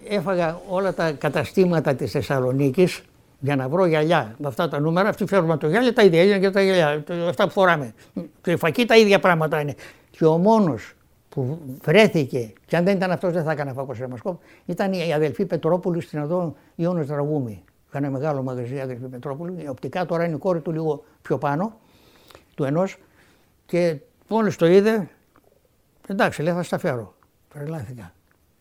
[0.08, 3.02] Έφαγα όλα τα καταστήματα της Θεσσαλονίκης
[3.40, 4.36] για να βρω γυαλιά.
[4.38, 7.14] Με αυτά τα νούμερα, αυτοί φέρνουν το γυάλια τα ίδια, είναι και τα γυαλιά, το-
[7.14, 7.94] αυτά που φοράμε.
[8.42, 9.76] Και η φακή τα ίδια πράγματα είναι.
[10.12, 10.94] Και ο μόνος
[11.30, 15.46] που βρέθηκε, και αν δεν ήταν αυτός δεν θα έκανε φακό σινεμασκόπ, ήταν η αδελφή
[15.46, 17.64] Πετρόπουλου στην οδό Ιώνος Δραγούμη.
[17.90, 19.56] Είχαν μεγάλο μαγαζί η αδελφή Πετρόπουλου.
[19.64, 21.78] Η οπτικά τώρα είναι η κόρη του λίγο πιο πάνω,
[22.56, 22.98] του ενός.
[23.66, 25.10] Και μόλις το είδε,
[26.08, 27.16] εντάξει λέει θα στα φέρω.
[27.54, 28.14] Τρελάθηκα.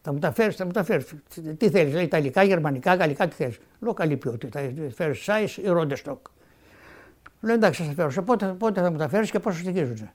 [0.03, 1.15] Θα μου τα φέρεις, θα μου τα φέρεις.
[1.57, 3.59] Τι θέλεις, λέει Ιταλικά, Γερμανικά, Γαλλικά, τι θέλεις.
[3.81, 4.61] Λέω καλή ποιότητα.
[4.95, 6.27] Φέρεις Zeiss ή Rodenstock.
[7.41, 8.11] Λέω εντάξει, θα στα φέρω.
[8.11, 10.11] Σε πότε, πότε θα μου τα φέρεις και πόσο στοιχίζουν.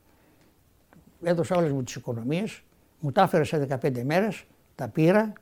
[1.24, 2.62] Έδωσα όλες μου τις οικονομίες,
[3.00, 4.44] μου τα έφερε σε 15 μέρες,
[4.76, 5.34] τα πήρα,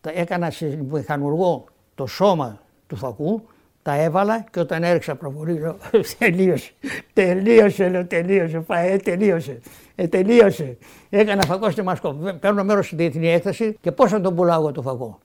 [0.00, 3.46] τα έκανα σε μηχανουργό το σώμα του φακού,
[3.86, 5.76] τα έβαλα και όταν έριξα προβολή λέω
[6.18, 6.70] τελείωσε,
[7.12, 9.60] τελείωσε, λέω τελείωσε, φαέ, τελείωσε,
[9.94, 10.76] ε, τελείωσε.
[11.10, 14.72] Έκανα φακό στη Μασκό, παίρνω μέρος στη διεθνή έκθεση και πώς θα τον πουλάω εγώ
[14.72, 15.18] το φακό.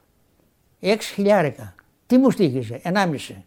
[0.80, 1.76] Έξι χιλιάρικα.
[2.08, 3.44] Τι μου στήχησε, ενάμιση.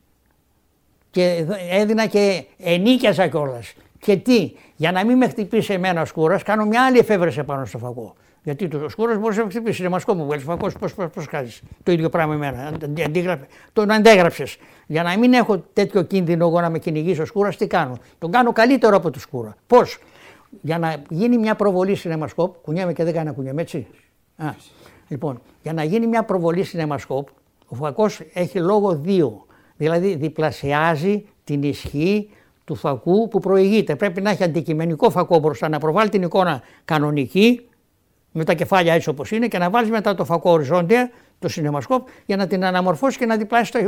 [1.11, 3.75] Και δ- έδινα και ενίκιαζα κιόλας.
[3.99, 7.65] Και τι, για να μην με χτυπήσει εμένα ο σκούρας, κάνω μια άλλη εφεύρεση πάνω
[7.65, 8.15] στο φακό.
[8.45, 9.81] Γιατί το σκούρα μπορεί να με χτυπήσει.
[9.83, 11.63] Είναι μασκό μου, βγάλει φακό, πώς πώς, πώς κάνεις.
[11.83, 12.67] Το ίδιο πράγμα εμένα.
[12.67, 13.47] Αντι- αντίγραφε.
[13.73, 14.57] Τον αντέγραψες.
[14.87, 17.99] Για να μην έχω τέτοιο κίνδυνο εγώ να με κυνηγήσει ο σκούρας, τι κάνω.
[18.19, 19.57] Τον κάνω καλύτερο από το σκούρα.
[19.67, 19.99] Πώς;
[20.61, 23.87] Για να γίνει μια προβολή σινεμασκόπ, κουνιέμαι και δεν κάνω να κουνιέμαι έτσι;
[24.37, 24.55] Α,
[25.09, 27.29] λοιπόν, για να γίνει μια προβολή σινεμασκόπ,
[27.69, 29.47] ο φακός έχει λόγο δύο.
[29.77, 32.29] Δηλαδή διπλασιάζει την ισχύ
[32.65, 33.97] του φακού που προηγείται.
[33.97, 37.69] Πρέπει να έχει αντικειμενικό φακό μπροστά, να προβάλλει την εικόνα κανονική,
[38.37, 42.09] με τα κεφάλια έτσι όπως είναι και να βάλεις μετά το φακό οριζόντια, το σινεμασκόπ,
[42.27, 43.79] για να την αναμορφώσεις και να διπλάσεις το,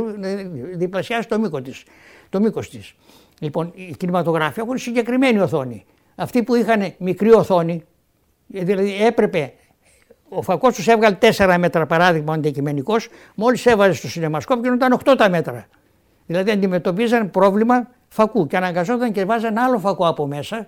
[0.75, 1.83] διπλασιάσεις το μήκος της.
[2.29, 2.95] Το μήκος της.
[3.39, 5.85] Λοιπόν, οι κινηματογράφοι έχουν συγκεκριμένη οθόνη.
[6.15, 7.83] Αυτοί που είχαν μικρή οθόνη,
[8.47, 9.53] δηλαδή έπρεπε
[10.29, 15.15] ο φακός τους έβγαλε 4 μέτρα παράδειγμα αντικειμενικός, μόλις έβαζε στο σινεμασκόπ και ήταν 8
[15.17, 15.67] τα μέτρα.
[16.25, 20.67] Δηλαδή αντιμετωπίζαν πρόβλημα φακού και αναγκαζόταν και βάζαν άλλο φακό από μέσα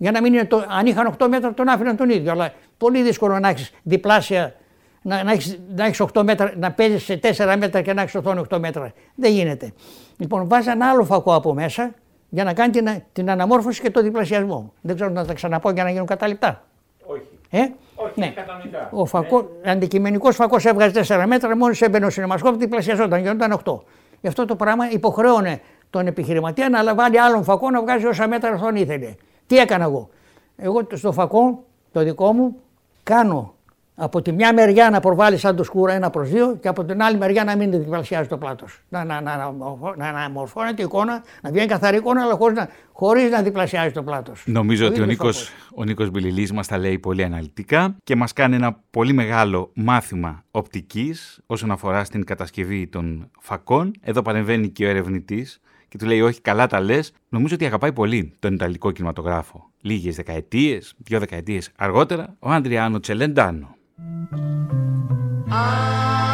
[0.00, 2.32] για να μην είναι το, αν είχαν 8 μέτρα τον άφηναν τον ίδιο.
[2.32, 4.54] Αλλά πολύ δύσκολο να έχεις διπλάσια
[5.02, 8.14] να, να έχεις, να έχεις 8 μέτρα, να παίζεις σε 4 μέτρα και να έχεις
[8.14, 8.92] οθόνη 8 μέτρα.
[9.14, 9.72] Δεν γίνεται.
[10.16, 11.94] Λοιπόν, βάζει ένα άλλο φακό από μέσα
[12.28, 14.72] για να κάνει την, την αναμόρφωση και το διπλασιασμό.
[14.80, 16.64] Δεν ξέρω να τα ξαναπώ για να γίνουν καταληπτά.
[17.04, 17.22] Όχι.
[17.50, 17.58] Ε;
[17.94, 18.28] Όχι, ναι.
[18.28, 18.88] κανονικά.
[18.92, 23.78] Ο φακό, αντικειμενικός φακός έβγαζε 4 μέτρα, μόλις έμπαινε ο σινεμασκόπ διπλασιαζόταν, γινόταν 8.
[24.20, 25.60] Γι' αυτό το πράγμα υποχρέωνε
[25.90, 29.14] τον επιχειρηματία να βάλει άλλον φακό να βγάζει όσα μέτρα αυτόν ήθελε.
[29.50, 30.08] Τι έκανα εγώ;
[30.56, 32.56] Εγώ στο φακό, το δικό μου,
[33.02, 33.54] κάνω
[33.94, 37.02] από τη μια μεριά να προβάλλει σαν το σκούρα ένα προς δύο και από την
[37.02, 38.80] άλλη μεριά να μην διπλασιάζει το πλάτος.
[38.88, 39.52] Να, να, να, να,
[39.96, 44.02] να αναμορφώνεται η εικόνα, να βγαίνει καθαρή εικόνα, αλλά χωρίς να, χωρίς να διπλασιάζει το
[44.02, 44.42] πλάτος.
[44.46, 48.54] Νομίζω ότι ο Νίκος, ο Νίκος Μπιλιλής μας τα λέει πολύ αναλυτικά και μας κάνει
[48.54, 53.92] ένα πολύ μεγάλο μάθημα οπτικής όσον αφορά στην κατασκευή των φακών.
[54.00, 57.12] Εδώ παρεμβαίνει και ο ερευνητής και του λέει όχι καλά τα λες.
[57.28, 59.70] Νομίζω ότι αγαπάει πολύ τον Ιταλικό κινηματογράφο.
[59.80, 63.74] Λίγες δεκαετίες, δύο δεκαετίες αργότερα, ο Αντριάνο Τσελεντάνο.
[65.50, 66.29] Con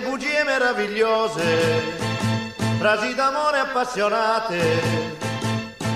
[0.00, 1.96] bugie meravigliose
[2.78, 5.16] frasi d'amore appassionate,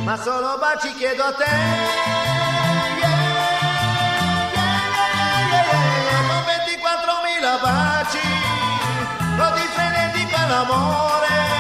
[0.02, 1.44] ma solo baci chiedo a te.
[6.28, 8.20] Con 24.000 baci,
[9.38, 11.51] così frenetico è l'amore,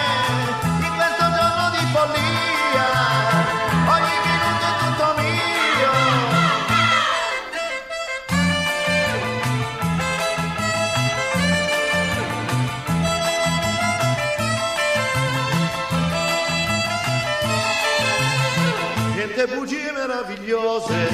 [20.06, 21.08] meravigliose,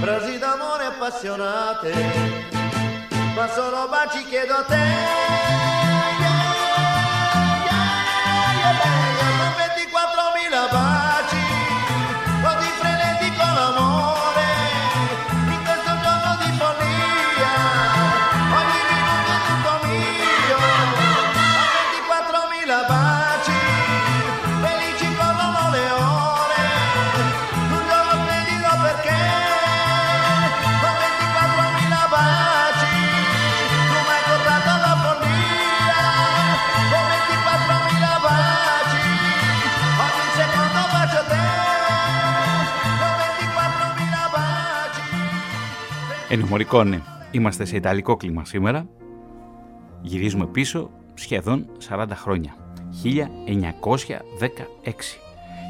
[0.00, 1.92] frasi d'amore appassionate,
[3.34, 4.74] ma solo baci chiedo a te.
[4.74, 6.36] Yeah, yeah,
[8.60, 8.76] yeah,
[9.38, 11.39] Con 24.000 baci,
[46.32, 46.98] Ennio Morricone,
[47.30, 48.86] είμαστε σε ιταλικό κλίμα σήμερα.
[50.02, 52.54] Γυρίζουμε πίσω σχεδόν 40 χρόνια.
[53.02, 55.18] 1916.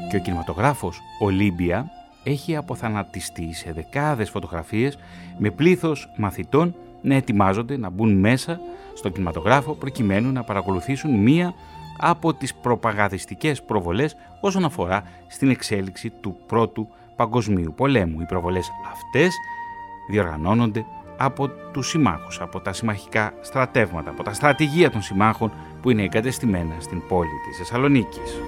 [0.09, 1.85] Και ο κινηματογράφος Ολύμπια
[2.23, 4.97] έχει αποθανατιστεί σε δεκάδες φωτογραφίες
[5.37, 8.59] με πλήθος μαθητών να ετοιμάζονται να μπουν μέσα
[8.93, 11.53] στο κινηματογράφο προκειμένου να παρακολουθήσουν μία
[11.97, 18.21] από τις προπαγανδιστικές προβολές όσον αφορά στην εξέλιξη του Πρώτου Παγκοσμίου Πολέμου.
[18.21, 19.33] Οι προβολές αυτές
[20.09, 20.85] διοργανώνονται
[21.17, 26.75] από τους συμμάχους, από τα συμμαχικά στρατεύματα, από τα στρατηγία των συμμάχων που είναι εγκατεστημένα
[26.79, 28.39] στην πόλη της Θεσσαλονίκης.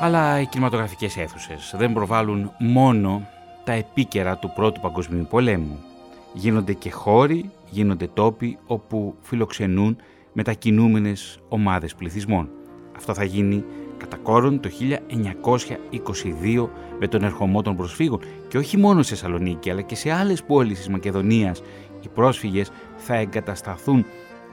[0.00, 3.26] Αλλά οι κινηματογραφικές αίθουσες δεν προβάλλουν μόνο
[3.64, 5.78] τα επίκαιρα του Πρώτου Παγκοσμίου Πολέμου.
[6.32, 9.96] Γίνονται και χώροι, γίνονται τόποι όπου φιλοξενούν
[10.32, 12.48] μετακινούμενες ομάδες πληθυσμών.
[12.96, 13.64] Αυτό θα γίνει
[14.04, 14.70] κατά κόρον το
[16.54, 20.42] 1922 με τον ερχομό των προσφύγων και όχι μόνο σε Σαλονίκη αλλά και σε άλλες
[20.42, 21.62] πόλεις της Μακεδονίας
[22.00, 24.04] οι πρόσφυγες θα εγκατασταθούν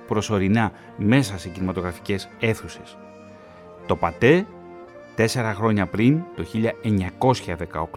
[0.08, 2.98] προσωρινά μέσα σε κινηματογραφικές αίθουσες.
[3.88, 4.46] Το ΠΑΤΕ
[5.16, 6.44] τέσσερα χρόνια πριν, το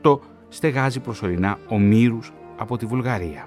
[0.02, 3.46] 1918, στεγάζει προσωρινά ομήρους από τη Βουλγαρία.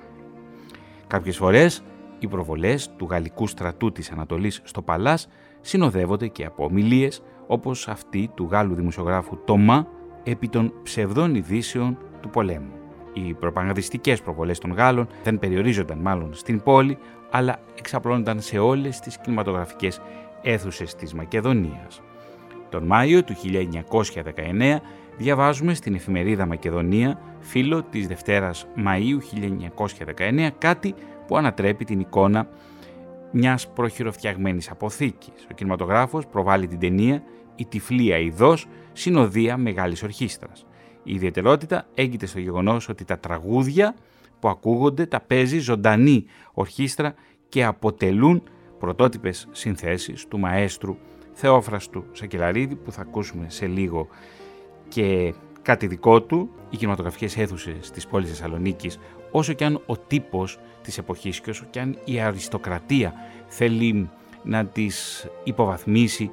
[1.08, 1.84] Κάποιες φορές
[2.20, 5.28] οι προβολές του γαλλικού στρατού της Ανατολής στο Παλάς
[5.62, 9.88] συνοδεύονται και από ομιλίες όπως αυτή του Γάλλου δημοσιογράφου Τόμα
[10.24, 12.72] επί των ψευδών ειδήσεων του πολέμου.
[13.14, 16.98] Οι προπαγανδιστικές προβολές των Γάλλων δεν περιορίζονταν μάλλον στην πόλη,
[17.32, 20.02] αλλά εξαπλώνονταν σε όλες τις κινηματογραφικές
[20.42, 22.02] αίθουσες της Μακεδονίας.
[22.70, 24.82] Τον Μάιο του 1919
[25.18, 30.94] διαβάζουμε στην εφημερίδα Μακεδονία, φίλο της Δευτέρας Μαΐου 1919, κάτι
[31.28, 32.48] που ανατρέπει την εικόνα
[33.32, 35.48] μιας προχειροφτιαγμένης αποθήκης.
[35.52, 37.24] Ο κινηματογράφος προβάλλει την ταινία
[37.56, 40.66] «Η τυφλή αηδός, συνοδεία μεγάλης ορχήστρας».
[41.04, 43.96] Η ιδιαιτερότητα έγκυται στο γεγονός ότι τα τραγούδια
[44.40, 47.14] που ακούγονται τα παίζει ζωντανή ορχήστρα
[47.50, 48.44] και αποτελούν
[48.80, 50.98] πρωτότυπες συνθέσεις του μαέστρου
[51.34, 54.08] Θεόφραστου Σακελαρίδη που θα ακούσουμε σε λίγο
[54.88, 59.00] και κάτι δικό του, οι κινηματογραφικές αίθουσες της πόλης Θεσσαλονίκης,
[59.32, 63.14] όσο και αν ο τύπος της εποχής και όσο και αν η αριστοκρατία
[63.48, 64.10] θέλει
[64.44, 66.32] να τις υποβαθμίσει,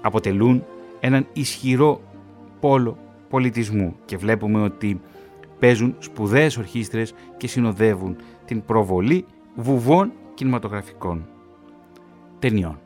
[0.00, 0.64] αποτελούν
[1.00, 2.00] έναν ισχυρό
[2.60, 5.00] πόλο πολιτισμού και βλέπουμε ότι
[5.58, 9.24] παίζουν σπουδαίες ορχήστρες και συνοδεύουν την προβολή
[9.56, 11.26] βουβών κινηματογραφικών
[12.38, 12.80] ταινιών.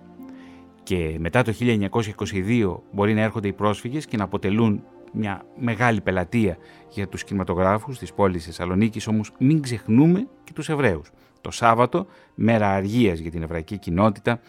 [0.83, 6.57] Και μετά το 1922 μπορεί να έρχονται οι πρόσφυγες και να αποτελούν μια μεγάλη πελατεία
[6.88, 11.11] για τους κινηματογράφους της πόλης Θεσσαλονίκης, όμως μην ξεχνούμε και τους Εβραίους.
[11.40, 14.40] Το Σάββατο, μέρα αργίας για την εβραϊκή κοινότητα,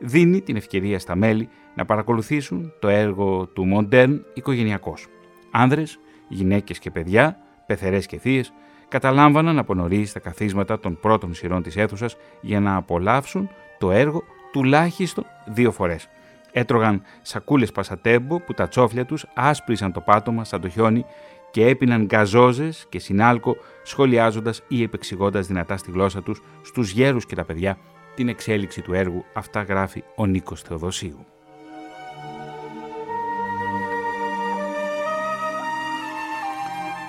[0.00, 5.06] δίνει την ευκαιρία στα μέλη να παρακολουθήσουν το έργο του Μοντέρν οικογενειακός.
[5.50, 8.52] Άνδρες, γυναίκες και παιδιά, πεθερές και θείες,
[8.88, 14.22] καταλάμβαναν από νωρίς τα καθίσματα των πρώτων σειρών της αίθουσας για να απολαύσουν το έργο
[14.52, 16.08] τουλάχιστον δύο φορές.
[16.52, 21.04] Έτρωγαν σακούλες πασατέμπο που τα τσόφλια τους άσπρισαν το πάτωμα σαν το χιόνι
[21.50, 27.34] και έπιναν γκαζόζες και συνάλκο σχολιάζοντας ή επεξηγώντας δυνατά στη γλώσσα τους στους γέρους και
[27.34, 27.78] τα παιδιά
[28.14, 29.24] την εξέλιξη του έργου.
[29.32, 31.26] Αυτά γράφει ο Νίκος Θεοδοσίου.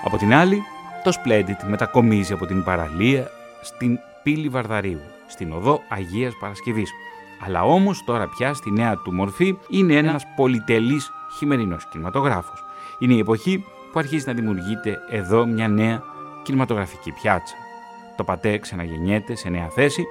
[0.04, 0.62] Από την άλλη,
[1.04, 3.30] το Splendid μετακομίζει από την παραλία
[3.62, 6.90] στην πύλη Βαρδαρίου, στην οδό Αγίας Παρασκευής.
[7.40, 12.64] Αλλά όμως τώρα πια στη νέα του μορφή είναι ένας πολυτελής χειμερινός κινηματογράφος.
[12.98, 16.02] Είναι η εποχή που αρχίζει να δημιουργείται εδώ μια νέα
[16.42, 17.54] κινηματογραφική πιάτσα.
[18.16, 20.06] Το πατέ ξαναγεννιέται σε νέα θέση,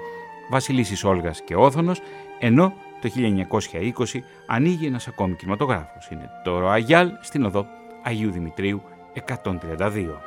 [0.50, 2.02] Βασιλίσης Όλγας και Όθωνος,
[2.40, 6.10] ενώ το 1920 ανοίγει ένας ακόμη κινηματογράφος.
[6.12, 7.68] Είναι το Ροαγιάλ στην οδό
[8.04, 8.82] Αγίου Δημητρίου
[9.14, 10.22] 132.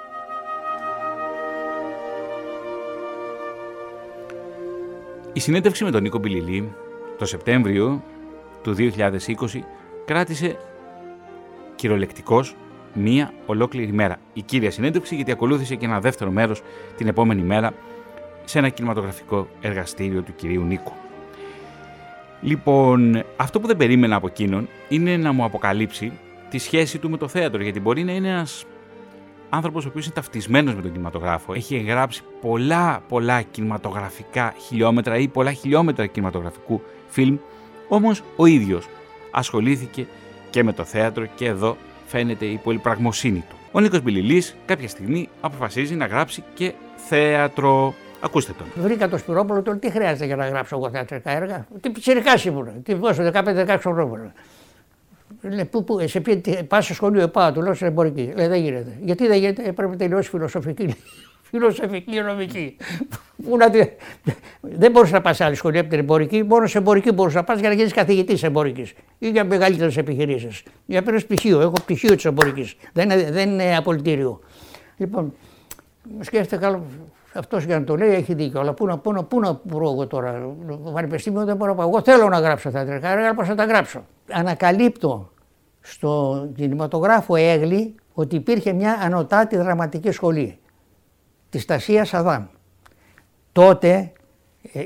[5.32, 6.74] Η συνέντευξη με τον Νίκο Μπιλιλή
[7.18, 8.02] το Σεπτέμβριο
[8.62, 8.88] του 2020
[10.04, 10.56] κράτησε
[11.74, 12.56] κυριολεκτικός
[12.94, 14.16] μία ολόκληρη μέρα.
[14.32, 16.62] Η κύρια συνέντευξη γιατί ακολούθησε και ένα δεύτερο μέρος
[16.96, 17.72] την επόμενη μέρα
[18.44, 20.92] σε ένα κινηματογραφικό εργαστήριο του κυρίου Νίκου.
[22.40, 26.12] Λοιπόν, αυτό που δεν περίμενα από εκείνον είναι να μου αποκαλύψει
[26.50, 28.64] τη σχέση του με το θέατρο, γιατί μπορεί να είναι ένας
[29.54, 31.52] άνθρωπος ο οποίος είναι ταυτισμένος με τον κινηματογράφο.
[31.52, 37.36] Έχει εγγράψει πολλά, πολλά κινηματογραφικά χιλιόμετρα ή πολλά χιλιόμετρα κινηματογραφικού φιλμ.
[37.88, 38.88] Όμως ο ίδιος
[39.30, 40.06] ασχολήθηκε
[40.50, 43.56] και με το θέατρο και εδώ φαίνεται η πολυπραγμοσύνη του.
[43.72, 47.94] Ο Νίκος Μπιλιλής κάποια στιγμή αποφασίζει να γράψει και θέατρο.
[48.20, 48.84] Ακούστε τον.
[48.84, 52.82] Βρήκα το Σπυρόπουλο, τον τι χρειάζεται για να γράψω εγώ θεατρικά έργα; Τι πιτσιρικά ήμουν.
[52.82, 54.32] Τι βάζω 15-16 χρόνια.
[55.40, 58.32] Λέει, πού, πού, σε πει, πας στο σχολείο, πάω, του λέω σε εμπορική.
[58.36, 58.98] Λέει, δεν γίνεται.
[59.02, 60.94] Γιατί δεν γίνεται, έπρεπε να τελειώσει φιλοσοφική.
[61.50, 62.76] φιλοσοφική νομική.
[63.44, 63.66] Πού να,
[64.60, 67.44] δεν μπορούσε να πας σε άλλη σχολή από την εμπορική, μόνο σε εμπορική μπορούσε να
[67.44, 70.62] πας για να γίνεις καθηγητής εμπορικής ή για μεγαλύτερες επιχειρήσεις.
[70.86, 71.60] Για παίρνεις πτυχίο.
[71.60, 72.74] Έχω πτυχίο της εμπορικής.
[72.92, 74.40] Δεν, είναι, δεν είναι απολυτήριο.
[74.96, 75.34] Λοιπόν,
[76.20, 76.86] σκέφτεται καλό.
[77.34, 78.60] Αυτός για να το λέει έχει δίκιο.
[78.60, 81.76] Αλλά πού να, πού να, πού να βρω εγώ τώρα; Το πανεπιστήμιο δεν μπορώ να
[81.76, 81.88] πάω.
[81.88, 85.30] Εγώ θέλω να γράψω θεατρικά έργα, πώς θα τα γράψω; Ανακαλύπτω
[85.80, 90.58] στο κινηματογράφο Έγλη ότι υπήρχε μια ανωτάτη δραματική σχολή
[91.50, 92.44] της Στασία Αδάμ.
[93.52, 94.12] Τότε ε,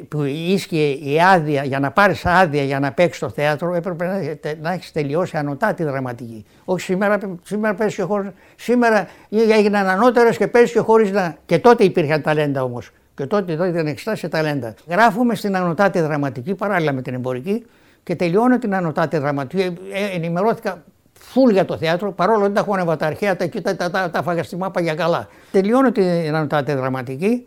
[0.09, 4.55] που ίσχυε η άδεια, για να πάρεις άδεια για να παίξεις στο θέατρο, έπρεπε να,
[4.61, 6.45] να έχεις τελειώσει ανωτάτη δραματική.
[6.65, 8.31] Όχι σήμερα, σήμερα παίζει και χωρίς.
[8.57, 11.37] Σήμερα έγιναν ανώτερες και παίζει και χωρίς να.
[11.47, 12.91] Και τότε υπήρχαν ταλέντα όμως.
[13.15, 14.75] Και τότε εδώ ήταν εξτάσει ταλέντα.
[14.89, 17.67] Γράφουμε στην ανωτάτη δραματική παράλληλα με την εμπορική
[18.03, 19.63] και τελειώνω την ανωτάτη δραματική.
[19.63, 20.83] Ε, ε, ενημερώθηκα
[21.19, 24.11] φουλ για το θέατρο, παρόλο που δεν τα χώνευα τα αρχαία, τα, τα, τα, τα,
[24.11, 25.29] τα φάγα στη μάπα για καλά.
[25.51, 27.47] Τελειώνω την ανωτάτη δραματική,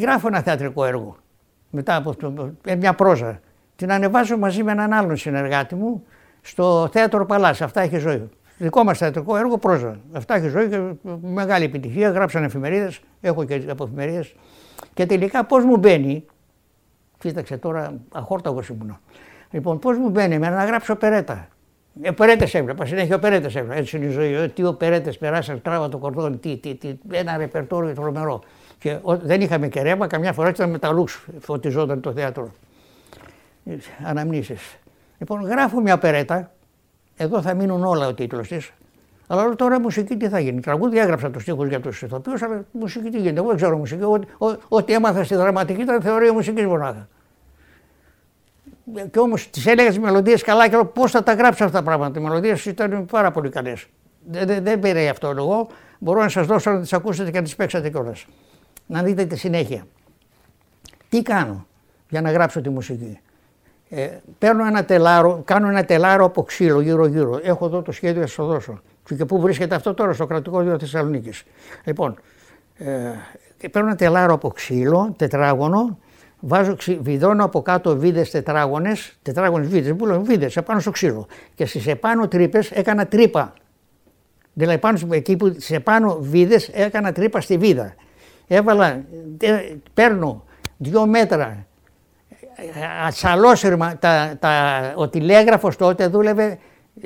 [0.00, 1.16] γράφω ένα θεατρικό έργο.
[1.70, 3.40] Μετά από το, ε, μια πρόζα.
[3.76, 6.04] Την ανεβάζω μαζί με έναν άλλον συνεργάτη μου
[6.40, 7.64] στο θέατρο Παλάσσα.
[7.64, 8.28] Αυτά έχει ζωή.
[8.58, 10.00] Δικό μας θεατρικό έργο πρόζα.
[10.12, 10.80] Αυτά έχει ζωή και
[11.22, 12.10] μεγάλη επιτυχία.
[12.10, 14.34] Γράψαν εφημερίδες, έχω και από εφημερίδες.
[14.94, 16.24] Και τελικά πώς μου μπαίνει,
[17.18, 18.98] κοίταξε τώρα, αχόρταγος ήμουν.
[19.50, 21.48] Λοιπόν, πώς μου μπαίνει; Εμένα να γράψω περέτα.
[22.08, 23.74] Οπερέτε έβλεπα, συνέχεια οπερέτε έβλεπα.
[23.74, 24.32] Έτσι είναι η ζωή.
[24.32, 28.42] Ε, τι οπερέτε περάσαν, τράβα το κορδόνι, τι, τι, τι, ένα ρεπερτόριο τρομερό.
[28.78, 32.52] Και ο, δεν είχαμε και ρεύμα, καμιά φορά ήταν με τα λούξ, φωτιζόταν το θέατρο.
[33.64, 34.76] Ε, Αναμνήσεις.
[35.18, 36.52] Λοιπόν, γράφω μια περέτα,
[37.16, 38.72] εδώ θα μείνουν όλα ο τίτλος της.
[39.26, 40.60] Αλλά λέω, τώρα μουσική τι θα γίνει.
[40.60, 43.38] Τραγούδια έγραψα τους στίχους για τους ηθοποιούς, αλλά μουσική τι γίνεται.
[43.38, 44.02] Εγώ δεν ξέρω μουσική.
[44.04, 47.08] Ό,τι, ό- ό,τι έμαθα στη δραματική ήταν θεωρία μουσικής μονάχα.
[49.10, 51.84] Και όμως τις έλεγα τις μελωδίες καλά και λέω πώς θα τα γράψω αυτά τα
[51.84, 52.20] πράγματα.
[52.20, 53.86] Οι μελωδίες ήταν πάρα πολύ καλές.
[54.26, 55.68] Δεν, δεν, δεν πήρε αυτό εγώ.
[55.98, 58.26] Μπορώ να σας δώσω να τις ακούσετε και να τις παίξετε κιόλας.
[58.88, 59.86] Να δείτε τη συνέχεια.
[61.08, 61.66] Τι κάνω
[62.08, 63.18] για να γράψω τη μουσική;
[63.88, 64.08] Ε,
[64.38, 67.40] παίρνω ένα τελάρο, κάνω ένα τελάρο από ξύλο γύρω-γύρω.
[67.42, 68.80] Έχω εδώ το σχέδιο, θα σας το δώσω.
[69.04, 71.44] Και, και πού βρίσκεται αυτό τώρα, στο κρατικό δίο Θεσσαλονίκης.
[71.84, 72.18] Λοιπόν,
[72.74, 73.10] ε,
[73.56, 75.98] και παίρνω ένα τελάρο από ξύλο, τετράγωνο,
[76.40, 81.26] βάζω, ξυ, βιδώνω από κάτω βίδες τετράγωνες, τετράγωνες βίδες, που λέω βίδες, επάνω στο ξύλο.
[81.54, 83.54] Και στις επάνω τρύπες έκανα τρύπα.
[84.52, 87.94] Δηλαδή πάνω, εκεί που στι επάνω βίδες έκανα τρύπα στη βίδα.
[88.48, 88.86] Έβαλα,
[89.40, 90.44] ε, παίρνω
[90.76, 91.66] δύο μέτρα
[93.06, 94.52] ατσαλόσυρμα, τα, τα,
[94.94, 96.58] ο τηλέγραφος τότε δούλευε,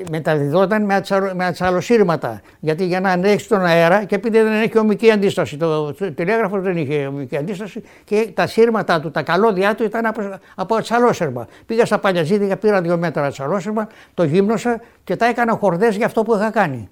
[0.09, 2.41] μεταδιδόταν με, ατσαλο, με ατσαλοσύρματα.
[2.59, 6.61] Γιατί για να ανέχει τον αέρα και επειδή δεν έχει ομική αντίσταση, το, το τηλέγραφος
[6.61, 11.47] δεν είχε ομική αντίσταση και τα σύρματά του, τα καλώδια του ήταν από, από ατσαλόσυρμα.
[11.65, 16.23] Πήγα στα παλιαζίδια, πήρα δύο μέτρα ατσαλόσυρμα, το γύμνωσα και τα έκανα χορδές για αυτό
[16.23, 16.89] που είχα κάνει.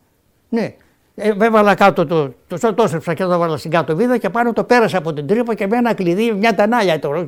[0.49, 0.73] Ναι,
[1.15, 4.29] ε, έβαλα κάτω το, το, το, το έσρεψα και το έβαλα στην κάτω βίδα και
[4.29, 7.27] πάνω το πέρασα από την τρύπα και με ένα κλειδί, μια τανάλια, το,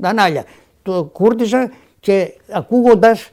[0.00, 0.44] τανάλια.
[0.82, 3.30] Το κούρτιζα και ακούγοντας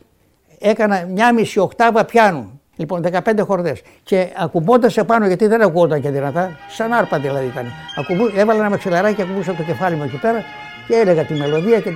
[0.60, 2.62] έκανα μια μισή οκτάβα πιάνου.
[2.76, 3.82] Λοιπόν, 15 χορδές.
[4.04, 7.66] Και ακουμπώντας επάνω, γιατί δεν ακούγονταν και δυνατά, σαν άρπα δηλαδή ήταν.
[7.96, 10.44] Ακουμπού, έβαλα ένα μαξιλαράκι και ακουμπούσα το κεφάλι μου εκεί πέρα
[10.88, 11.90] και έλεγα τη μελωδία και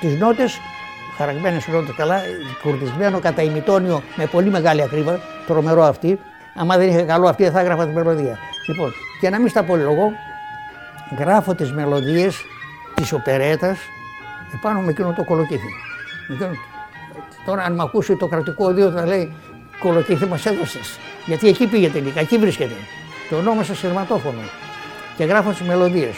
[0.00, 0.58] τις νότες,
[1.16, 2.20] χαραγμένες νότες καλά,
[2.62, 6.18] κουρτισμένο κατά ημιτόνιο με πολύ μεγάλη ακρίβεια, τρομερό αυτή.
[6.56, 8.38] Άμα δεν είχε καλό αυτή, δεν θα έγραφα τη μελωδία.
[8.68, 10.12] Λοιπόν, και να μην στα πολυλογώ,
[11.18, 12.44] γράφω τις μελωδίες
[12.94, 13.78] της οπερέτας
[14.54, 15.68] επάνω με εκείνο το κολοκύθι.
[17.46, 19.32] Τώρα, αν με ακούσει το κρατικό οδείο, θα λέει
[19.78, 20.98] κολοκύθι μας έδωσες.
[21.26, 22.74] Γιατί εκεί πήγε τελικά, εκεί βρίσκεται.
[23.30, 24.40] Το ονόμασα σειρματόφωνο.
[25.16, 26.14] Και γράφω τις μελωδίες.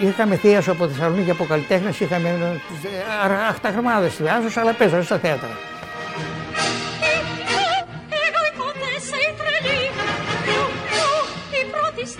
[0.00, 2.60] Είχαμε θεία από Θεσσαλονίκη από καλλιτέχνε, είχαμε
[3.48, 5.48] αχταγραμμάδε στη Βάζο, αλλά παίζανε στα θέατρα.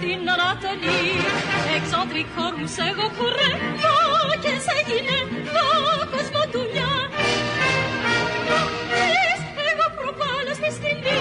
[0.03, 1.03] Στην Ανατολή.
[1.76, 3.98] Εξαντρικόρους εγώ κουρεύω
[4.42, 5.66] και σε γυναίκα
[6.12, 6.92] κοσμοτουλιά
[9.70, 11.20] Εγώ προβάλλω στη σκηνή.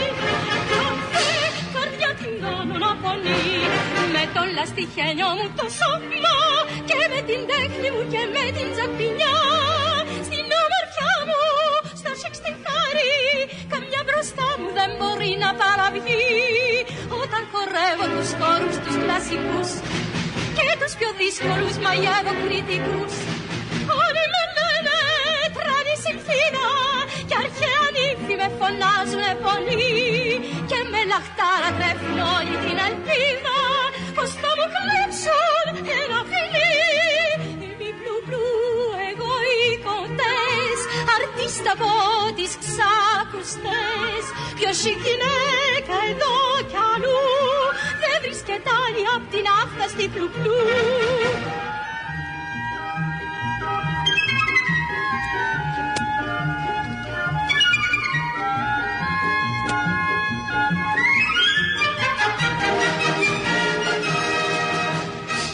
[0.72, 1.26] Κάθε
[1.74, 3.46] καρδιά την κάνω να πονεί.
[4.16, 6.38] Με τον λαστιχένιο μου το σώμα
[6.90, 9.38] και με την τέχνη μου και με την τζακπινιά.
[10.28, 11.44] Στην ομορφιά μου,
[12.02, 13.16] στο σεξτιχάρι
[13.72, 16.21] καμιά μπροστά μου δεν μπορεί να παραβγεί όταν
[17.62, 19.70] χορεύω τους χώρους τους κλασικούς
[20.58, 23.14] και τους πιο δύσκολους μαγεύω κριτικούς.
[24.04, 25.00] Όλοι με λένε
[25.56, 26.70] τρέλη συμφίνα
[27.30, 29.90] και αρχαία νύφη με φωνάζουνε πολύ
[30.70, 33.51] και με λαχτάρα τρέφουν όλη την ελπίδα
[41.62, 44.24] αρτίστα από τις ξάκουστες
[44.56, 46.36] ποιος η γυναίκα εδώ
[46.70, 47.22] κι αλλού
[48.02, 50.56] δεν βρίσκεται άλλη απ' την άφταστη πλουπλού.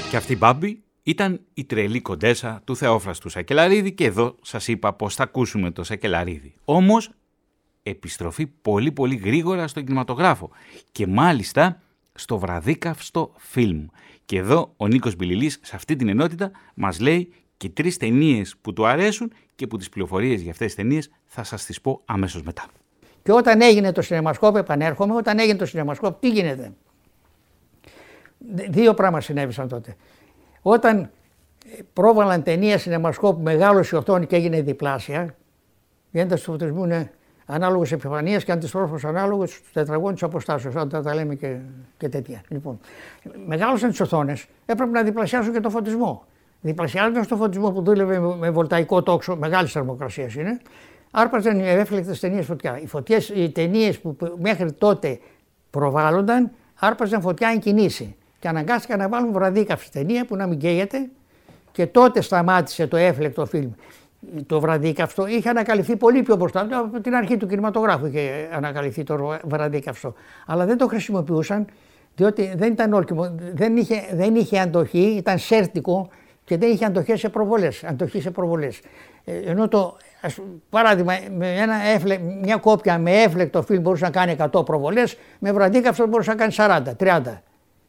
[0.09, 4.93] Και αυτή η Μπάμπη; Ήταν η τρελή κοντέσα του Θεόφραστου Σακελαρίδη και εδώ σας είπα
[4.93, 6.53] πως θα ακούσουμε το Σακελαρίδη.
[6.65, 7.11] Όμως
[7.83, 10.49] επιστροφή πολύ πολύ γρήγορα στο κινηματογράφο
[10.91, 11.81] και μάλιστα
[12.13, 13.85] στο βραδίκαυστο φιλμ.
[14.25, 18.73] Και εδώ ο Νίκος Μπιλιλής σε αυτή την ενότητα μας λέει και τρεις ταινίες που
[18.73, 22.41] του αρέσουν και που τις πληροφορίες για αυτές τις ταινίες θα σας τις πω αμέσως
[22.43, 22.65] μετά.
[23.23, 26.73] Και όταν έγινε το σινεμασκόπ, επανέρχομαι, όταν έγινε το σινεμασκόπ, τι γίνεται;
[28.69, 29.95] Δύο πράγματα συνέβησαν τότε.
[30.61, 31.09] Όταν ε,
[31.93, 35.35] πρόβαλαν ταινία σινεμασκόπ μεγάλο η οθόνη και έγινε διπλάσια,
[36.11, 37.11] η ένταση του φωτισμού είναι
[37.45, 40.75] ανάλογος επιφανεία και αντιστρόφως ανάλογος στους τετραγώνους της αποστάσεως.
[40.75, 41.57] Όταν τα λέμε και,
[41.97, 42.41] και τέτοια.
[42.47, 42.79] Λοιπόν,
[43.45, 46.25] μεγάλωσαν τι οθόνες, έπρεπε να διπλασιάσουν και το φωτισμό.
[46.61, 50.61] Διπλασιάζοντας το φωτισμό που δούλευε με βολταϊκό τόξο, μεγάλης θερμοκρασίας είναι,
[51.11, 52.79] άρπαζαν οι ευέφλεκτες ταινίες φωτιά.
[52.79, 55.19] Οι, φωτιές, οι ταινίες που μέχρι τότε
[55.69, 58.15] προβάλλονταν, άρπαζαν φωτιά εν κινήσει.
[58.47, 61.09] Και αναγκάστηκαν να βάλουν βραδίκαυση ταινία που να μην καίγεται
[61.71, 63.71] και τότε σταμάτησε το έφλεκτο φιλμ
[64.45, 69.37] το βραδίκαυστο είχε ανακαλυφθεί πολύ πιο μπροστά από την αρχή του κινηματογράφου είχε ανακαλυφθεί το
[69.43, 70.13] βραδίκαυστο.
[70.45, 71.65] Αλλά δεν το χρησιμοποιούσαν
[72.15, 76.09] διότι δεν ήταν όρκιμο, δεν είχε, δεν είχε αντοχή, ήταν σέρτικο
[76.43, 78.79] και δεν είχε αντοχή σε προβολές, αντοχή σε προβολές.
[79.25, 84.03] Ε, ενώ το ας, πούμε, παράδειγμα, με ένα έφλε, μια κόπια με έφλεκτο φιλμ μπορούσε
[84.03, 87.41] να κάνει 100 προβολές, με βραδίκαυστο μπορούσε να κάνει 40, 30.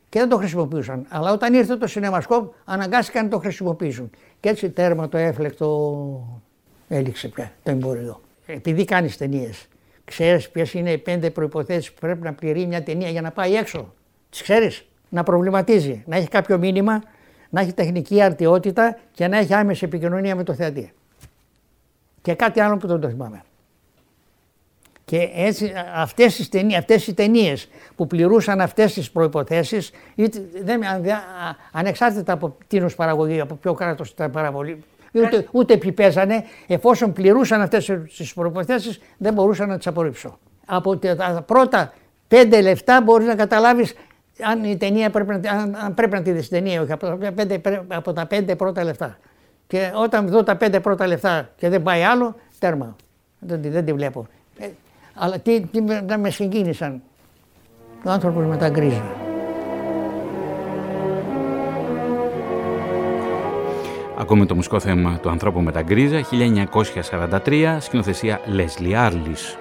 [0.08, 1.06] Και δεν το χρησιμοποιούσαν.
[1.08, 4.10] Αλλά όταν ήρθε το σινεμασκόπ, αναγκάστηκαν να το χρησιμοποιήσουν.
[4.40, 6.40] Και έτσι τέρμα το έφλεκτο
[6.88, 8.20] έληξε πια το εμπόριο.
[8.46, 9.68] Επειδή κάνεις ταινίες,
[10.04, 13.54] ξέρεις ποιες είναι οι πέντε προποθέσει που πρέπει να πληρεί μια ταινία για να πάει
[13.54, 13.94] έξω.
[14.30, 14.86] Τις ξέρεις.
[15.08, 17.02] Να προβληματίζει, να έχει κάποιο μήνυμα,
[17.50, 20.92] να έχει τεχνική αρτιότητα και να έχει άμεση επικοινωνία με το θεατή.
[22.22, 23.42] Και κάτι άλλο που δεν το θυμάμαι.
[25.08, 30.86] Και έτσι αυτές, οι ταινίες, αυτές οι ταινίες που πληρούσαν αυτές τις προϋποθέσεις, είτε, δεν,
[30.86, 35.92] αν- δεν- α- ανεξάρτητα από τίνος παραγωγή, από ποιο κράτος ήταν παραβολή, ούτε, ούτε ποιοι
[35.92, 40.38] παίζανε, εφόσον πληρούσαν αυτές τις προϋποθέσεις, δεν μπορούσα να τις απορρίψω.
[40.66, 41.92] Από τα- τα πρώτα
[42.28, 43.94] πέντε λεφτά μπορείς να καταλάβεις
[44.42, 47.06] αν, η ταινία πρέπει να, αν, αν πρέπει να τη δεις την ταινία, όχι από
[47.06, 49.18] τα, πέντε, από τα πέντε πρώτα λεφτά.
[49.66, 52.96] Και όταν δω τα πέντε πρώτα λεφτά και δεν πάει άλλο, τέρμα.
[53.38, 54.26] Δεν, τη- δεν τη βλέπω.
[55.20, 57.02] Ε, αλλά τι, τι με- να με συγκίνησαν.
[58.04, 59.02] Ο άνθρωπος με τα γκρίζα.
[64.18, 66.20] Ακούμε το μουσικό θέμα του ανθρώπου με τα γκρίζα
[67.44, 69.56] 1943, σκηνοθεσία Leslie Άρλις.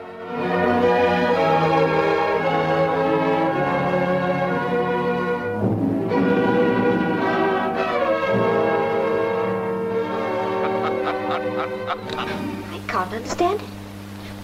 [12.70, 13.77] I can't understand it.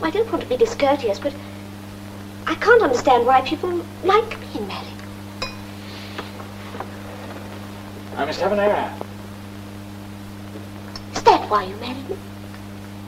[0.06, 1.32] I don't want to be discourteous, but
[2.46, 3.72] I can't understand why people
[4.12, 5.00] like being married.
[8.16, 8.92] I must have an air.
[11.14, 12.16] Is that why you married me?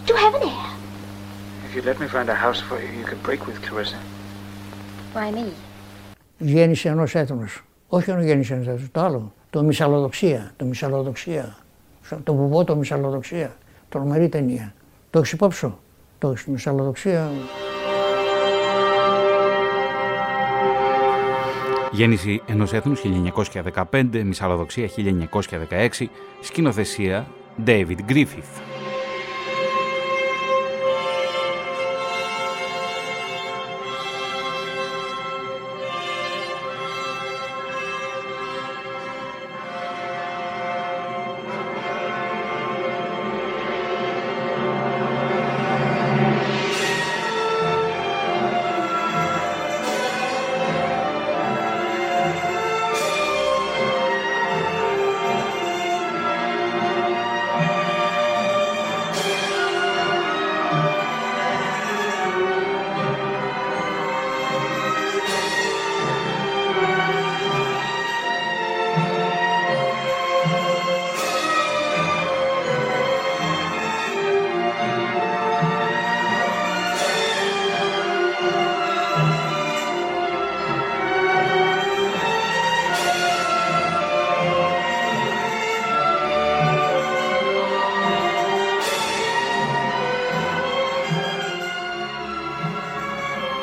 [0.09, 0.69] To have an heir?
[1.67, 3.99] If you'd let me find a house for you, you could break with Clarissa.
[5.15, 5.53] Why me?
[6.39, 7.65] Γέννηση ενός έθνους.
[7.89, 9.33] Όχι ο γέννηση ενός έθνους, το άλλο.
[9.51, 10.53] Το μυσαλλοδοξία.
[10.57, 11.57] Το μυσαλλοδοξία.
[12.25, 13.57] Το βουβό το μυσαλλοδοξία.
[13.89, 14.75] Τρομερή ταινία.
[15.11, 15.73] Το έχεις υπόψη
[16.16, 16.20] σου.
[16.20, 17.32] Το έχεις μυσαλλοδοξία.
[21.92, 23.02] Γέννηση ενός έθνους
[23.92, 26.10] 1915, Μυσαλλοδοξία 1916,
[26.42, 27.28] σκηνοθεσία
[27.66, 28.75] David Griffith.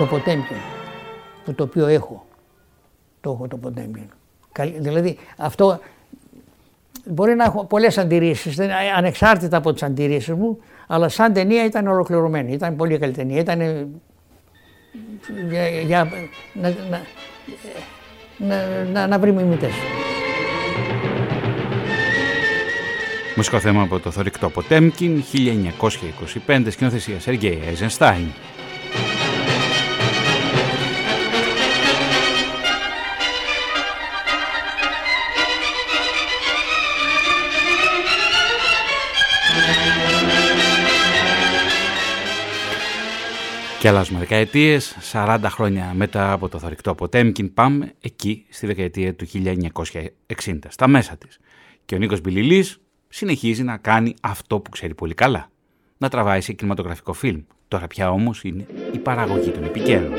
[0.02, 0.56] Το Ποτέμκιν.
[1.44, 2.26] Που το οποίο έχω.
[3.20, 4.02] Το έχω το Ποτέμκιν.
[4.52, 5.80] Καλ- Δηλαδή αυτό
[7.06, 11.86] μπορεί να έχω πολλές αντιρρήσεις, δεν- ανεξάρτητα από τις αντιρρήσεις μου, αλλά σαν ταινία ήταν
[11.86, 12.52] ολοκληρωμένη.
[12.52, 13.40] Ήταν πολύ καλή ταινία.
[13.40, 13.86] Ήταν ε,
[15.50, 16.10] για, για
[16.54, 17.00] να, να,
[18.38, 19.72] να, να, να βρει μιμητές.
[23.36, 25.22] Μουσικό θέμα από το θορυκτό Ποτέμκιν
[26.46, 28.26] 1925, σκηνοθεσία Σεργέη Eisenstein.
[43.82, 49.26] Και αλλάζουμε δεκαετίες, 40 χρόνια μετά από το θορυκτό Ποτέμκιν πάμε εκεί στη δεκαετία του
[49.26, 51.38] 1960, στα μέσα της.
[51.84, 55.50] Και ο Νίκος Μπιλιλής συνεχίζει να κάνει αυτό που ξέρει πολύ καλά.
[55.98, 57.42] Να τραβάει σε κινηματογραφικό φιλμ.
[57.68, 60.12] Τώρα πια όμως είναι η παραγωγή των επικαίρων.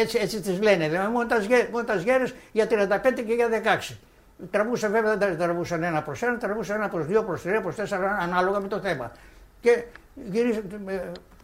[0.00, 3.94] Έτσι, έτσι τις λένε, δηλαδή μονταζιέ- μονταζιέρες για 35 και για 16.
[4.50, 7.74] Τραβούσαν βέβαια, δεν τα τραβούσαν ένα προς ένα, τραβούσαν ένα προς δύο, προς τρία, προς
[7.74, 9.12] τέσσερα, ανάλογα με το θέμα.
[9.60, 9.84] Και
[10.30, 11.00] γυρίζα, ε,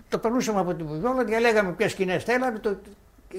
[0.08, 2.76] το περνούσαμε από την βιβλιόλα, διαλέγαμε ποιες σκηνές θέλαμε, το,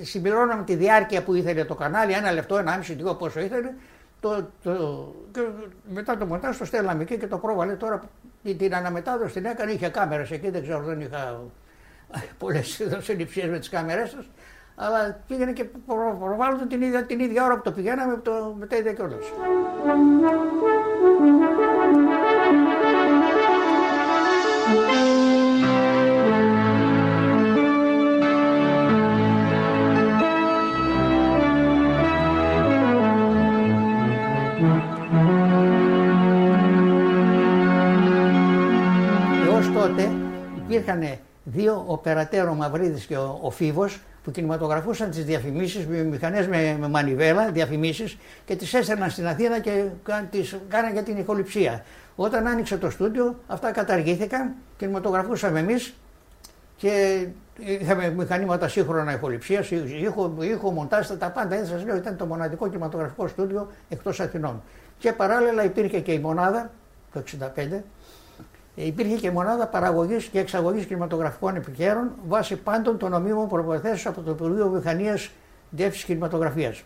[0.01, 3.71] συμπληρώναμε τη διάρκεια που ήθελε το κανάλι, ένα λεπτό, ένα άμιση, δύο πόσο ήθελε.
[4.19, 5.41] Το, το, και
[5.93, 8.01] μετά το μοντάζ το στέλναμε εκεί και το πρόβαλε τώρα
[8.43, 11.41] την- την αναμετάδοση την έκανε, είχε κάμερες εκεί, δεν ξέρω, δεν είχα
[12.37, 14.29] πολλές συλληψίες με τις κάμερές σας.
[14.75, 18.65] Αλλά πήγαινε και προ- προβάλλονταν την ίδια, την ίδια ώρα που το πηγαίναμε, το, με
[18.65, 19.25] τα ίδια κιόλας.
[39.47, 40.11] Έως τότε
[40.57, 41.03] υπήρχαν
[41.43, 46.77] δύο οπερατέρ, ο Μαυρίδης και ο, ο Φίβος, που κινηματογραφούσαν τις διαφημίσεις με μηχανές με,
[46.79, 51.83] με μανιβέλα, διαφημίσεις και τις έστελναν στην Αθήνα και κα- τις κάναν για την ηχοληψία.
[52.15, 55.93] Όταν άνοιξε το στούντιο, αυτά καταργήθηκαν, κινηματογραφούσαμε εμείς
[56.77, 57.25] και
[57.59, 61.55] είχαμε μηχανήματα σύγχρονα ηχοληψίας, ήχο, ήχο μοντάζ, τα πάντα.
[61.55, 64.61] Έτσι σας λέω, ήταν το μοναδικό κινηματογραφικό στούντιο εκτός Αθηνών.
[64.97, 66.71] Και παράλληλα υπήρχε και η μονάδα
[67.13, 67.23] το
[67.55, 67.83] 1965
[68.75, 74.31] υπήρχε και μονάδα παραγωγής και εξαγωγής κινηματογραφικών επικαίρων βάσει πάντων των νομίμων προποθέσεων από το
[74.31, 75.29] Υπουργείο Βιομηχανίας
[75.69, 76.83] Διεύθυνσης Κινηματογραφίας.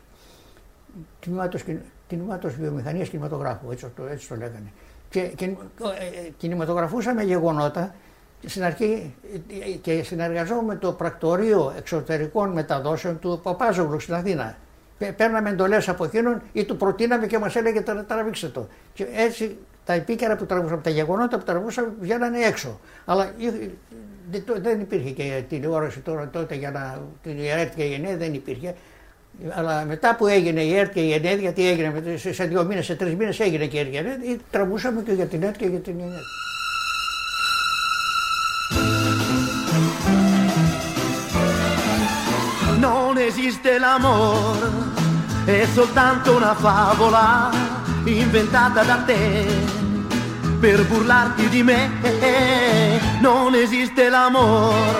[2.08, 4.72] Τμήματο Βιομηχανίας Κινηματογράφου, έτσι το, έτσι το λέγανε.
[5.10, 7.96] Και, και ε, ε, κινηματογραφούσαμε γεγονότα
[8.46, 9.14] στην αρχή
[9.66, 14.56] ε, και συνεργαζόμουν με το πρακτορείο εξωτερικών μεταδόσεων του Παπάζογλου στην Αθήνα.
[14.98, 18.68] Πε- Παίρναμε εντολές από εκείνον ή του προτείναμε και μας έλεγε «Τρα- τραβήξτε το.
[18.94, 19.58] Και έτσι
[19.90, 22.80] τα επίκαιρα που τραβούσαμε, τα γεγονότα που τραβούσαμε βγαίνανε έξω.
[23.06, 23.70] Αλλά είχε-
[24.32, 27.02] δεν το- δεν υπήρχε και τηλεόραση τώρα τότε για να.
[27.24, 28.76] την ΕΡΤ και η ΕΝΕ δεν υπήρχε.
[29.50, 32.64] Αλλά μετά που έγινε η ΕΡΤ και η ΕΝΕ, γιατί έγινε με- σε- σε δύο
[32.64, 35.26] μήνες, σε τρεις μήνες έγινε και η ΕΡΤ και η ΕΝΕ, ή τραβούσαμε και για
[35.26, 36.20] την ΕΡΤ και για την ΕΝΕ.
[42.80, 44.70] Non esiste l'amore,
[45.46, 47.50] è soltanto una favola
[48.06, 49.79] inventata da te
[50.60, 51.90] per burlarti di me.
[53.22, 55.00] Non esiste l'amore,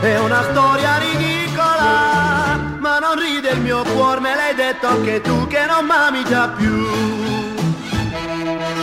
[0.00, 5.46] è una storia ridicola, ma non ride il mio cuore, me l'hai detto anche tu
[5.48, 6.86] che non m'ami già più.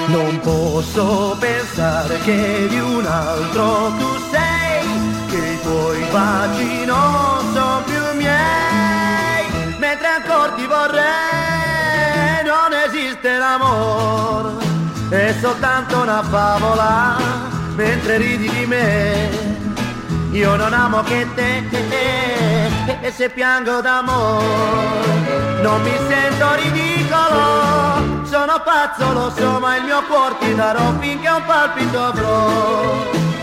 [0.07, 4.87] Non posso pensare che di un altro tu sei,
[5.29, 9.45] che i tuoi baci non sono più miei,
[9.79, 14.64] mentre ancora ti vorrei, non esiste l'amore,
[15.09, 17.17] è soltanto una favola,
[17.75, 19.53] mentre ridi di me.
[20.31, 21.63] Io non amo che te
[23.01, 25.15] e se piango d'amore
[25.61, 31.29] non mi sento ridicolo, sono pazzo lo so ma il mio cuore ti darò finché
[31.29, 33.34] un palpito avrò.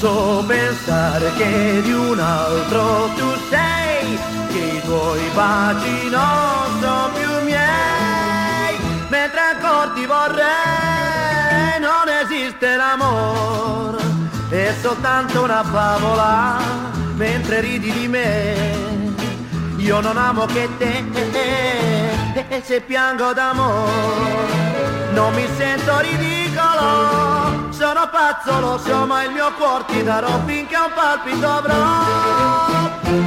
[0.00, 7.44] Posso pensare che di un altro tu sei, che i tuoi baci non sono più
[7.44, 8.78] miei,
[9.08, 13.98] mentre ancora ti vorrei, non esiste l'amore,
[14.48, 16.58] è soltanto una favola,
[17.14, 18.78] mentre ridi di me.
[19.76, 21.04] Io non amo che te
[22.48, 24.68] e se piango d'amore
[25.12, 27.49] non mi sento ridicolo,
[27.80, 31.82] sono pazzo lo so ma il mio cuore ti darò finché un palpito avrò.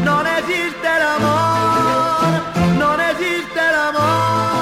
[0.09, 2.37] Non esiste l'amore,
[2.83, 4.61] non esiste l'amore.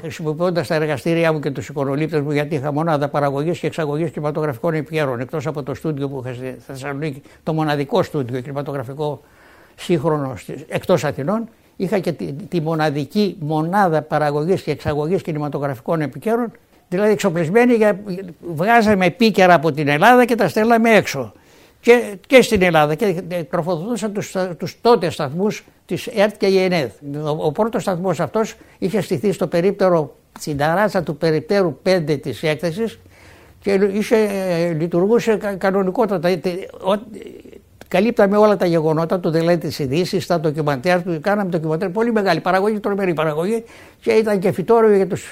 [0.00, 4.74] χρησιμοποιώντας τα εργαστήριά μου και τους οικονολήπτες μου, γιατί είχα μονάδα παραγωγής και εξαγωγής κινηματογραφικών
[4.74, 5.20] επικαιρών.
[5.20, 9.20] Εκτός από το στούντιο που είχα στη Θεσσαλονίκη, το μοναδικό στούντιο κινηματογραφικό
[9.74, 10.34] σύγχρονο
[10.68, 16.52] εκτός Αθηνών, είχα και τη, τη μοναδική μονάδα παραγωγής και εξαγωγής κινηματογραφικών επικαιρών.
[16.88, 18.00] Δηλαδή εξοπλισμένη, για,
[18.54, 21.32] βγάζαμε επίκαιρα από την Ελλάδα και τα στέλναμε έξω.
[21.80, 26.90] Και, και στην Ελλάδα και τροφοδοτούσαν τους, τους τότε σταθμούς της ΕΡΤ και η ΕΝΕΔ.
[27.24, 32.42] Ο, ο πρώτος σταθμός αυτός είχε στηθεί στο περίπτερο, στην ταράτσα του περιπτέρου 5 της
[32.42, 32.98] έκθεσης
[33.60, 36.28] και είχε, ε, λειτουργούσε κα- κανονικότατα.
[37.94, 41.20] Ε, τε- ο- καλύπταμε όλα τα γεγονότα, το δηλαδή τι ειδήσει, τα ντοκιμαντέρ του.
[41.20, 43.64] Κάναμε ντοκιμαντέρ, πολύ μεγάλη παραγωγή, τρομερή παραγωγή
[44.00, 45.24] και ήταν και φυτόριο για τους.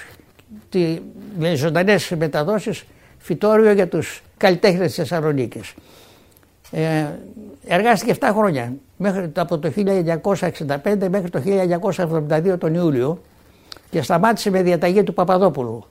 [1.38, 2.84] με ζωντανές μεταδόσεις,
[3.18, 5.74] φυτόριο για τους καλλιτέχνες της Θεσσαλονίκης.
[6.70, 7.06] Ε,
[7.66, 13.22] εργάστηκε 7 χρόνια, μέχρι, από το 1965 μέχρι το 1972 τον Ιούλιο
[13.90, 15.86] και σταμάτησε με διαταγή του Παπαδόπουλου.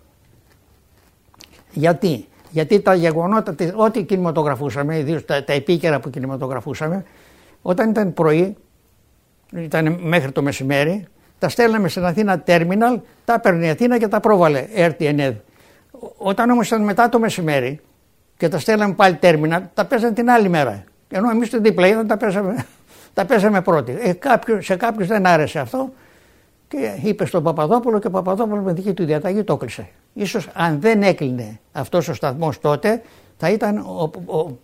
[1.71, 7.05] Γιατί, γιατί τα γεγονότα, ό,τι κινηματογραφούσαμε, ιδίως τα, τα επίκαιρα που κινηματογραφούσαμε,
[7.61, 8.55] όταν ήταν πρωί,
[9.55, 11.07] ήταν μέχρι το μεσημέρι,
[11.39, 15.35] τα στέλναμε στην Αθήνα Terminal, τα έπαιρνε η Αθήνα και τα πρόβαλε RTNED.
[16.17, 17.79] Όταν όμως ήταν μετά το μεσημέρι
[18.37, 20.83] και τα στέλναμε πάλι Terminal, τα παίζανε την άλλη μέρα.
[21.09, 22.65] Ενώ εμείς το δίπλα ήταν τα παίζαμε,
[23.13, 23.97] τα παίζαμε πρώτοι.
[24.01, 25.89] Ε, κάποιος, σε κάποιους δεν άρεσε αυτό
[26.67, 29.89] και είπε στον Παπαδόπουλο και ο Παπαδόπουλος με δική του διαταγή το έκλεισε.
[30.13, 33.01] Ίσως αν δεν έκλεινε αυτός ο σταθμός τότε
[33.37, 34.57] θα ήταν ο, ο,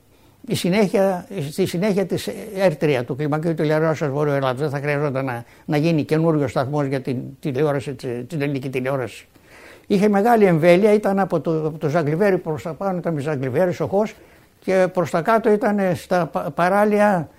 [0.48, 2.30] η συνέχεια, στη συνέχεια της
[2.70, 4.60] R3 του κλιμακίου τηλεοράσης Βόρειο Ελλάδας.
[4.60, 7.93] Δεν θα χρειαζόταν να, να γίνει καινούριο σταθμός για την, τηλεόραση,
[8.28, 9.28] την ελληνική τηλεόραση.
[9.88, 13.72] Είχε μεγάλη εμβέλεια, ήταν από το, από το Ζαγκλιβέρι προς τα πάνω, ήταν με Ζαγκλιβέρι,
[13.74, 14.16] Σοχός
[14.60, 16.26] και προς τα κάτω ήταν στα
[16.56, 17.30] παράλια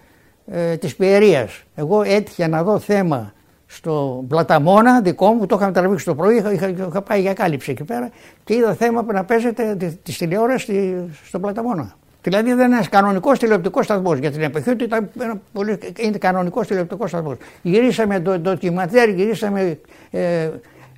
[0.46, 1.62] ε, της Πιερίας.
[1.74, 3.32] Εγώ έτυχε να δω θέμα
[3.70, 7.70] στο Πλαταμόνα δικό μου, το είχαμε τραβήξει το πρωί, είχα, είχα, είχα, πάει για κάλυψη
[7.70, 8.10] εκεί πέρα
[8.44, 10.94] και είδα θέμα που να παίζεται τη τηλεόρασης
[11.24, 11.96] στο Πλαταμόνα.
[12.22, 14.18] Δηλαδή δεν είναι ένας κανονικός τηλεοπτικός σταθμός.
[14.18, 17.36] Για την εποχή του ήταν ένα πολύ, είναι κανονικός τηλεοπτικός σταθμός.
[17.62, 19.78] Γυρίσαμε το ντοκιματέρ, γυρίσαμε
[20.10, 20.20] ε,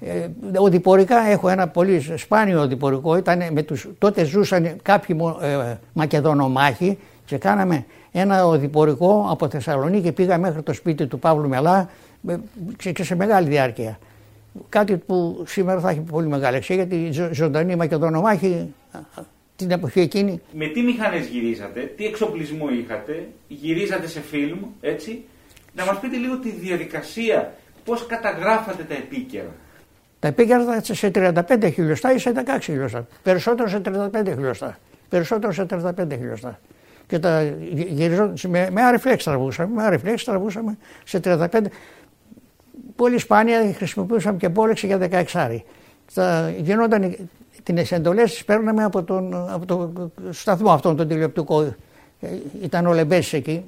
[0.01, 1.18] ε, οδηπορικά.
[1.18, 3.16] Έχω ένα πολύ σπάνιο οδηπορικό.
[3.16, 10.12] Ήταν με τους, τότε ζούσαν κάποιοι ε, Μακεδονομάχοι και κάναμε ένα οδηπορικό από Θεσσαλονίκη.
[10.12, 11.89] Πήγα μέχρι το σπίτι του Παύλου Μελά
[12.77, 13.99] και σε μεγάλη διάρκεια.
[14.68, 18.75] Κάτι που σήμερα θα έχει πολύ μεγάλη αξία γιατί η ζωντανή Μακεδονομάχη
[19.57, 20.41] την εποχή εκείνη.
[20.53, 25.25] Με τι μηχανές γυρίζατε, τι εξοπλισμό είχατε, γυρίζατε σε φιλμ, έτσι.
[25.75, 27.55] Να μας πείτε λίγο τη διαδικασία,
[27.85, 29.55] πώς καταγράφατε τα επίκαιρα.
[30.18, 33.07] Τα επίκαιρα ήταν σε 35 χιλιοστά ή σε 16 χιλιοστά.
[33.23, 34.79] Περισσότερο σε 35 χιλιοστά.
[35.09, 36.61] Περισσότερο σε 35 χιλιοστά.
[37.07, 41.64] Και τα γυριζόταν με, με αρεφλέξ τραβούσαμε, με αρεφλέξ τραβούσαμε σε 35
[42.97, 45.64] πολύ σπάνια χρησιμοποιούσαμε και πόλεξη για 16 άρι.
[46.61, 47.16] γινόταν
[47.62, 49.93] την εντολές τις παίρναμε από τον, από το
[50.30, 51.62] σταθμό αυτόν τον τηλεοπτικό.
[52.20, 52.28] Ε,
[52.62, 53.64] ήταν ο Λεμπέσης εκεί.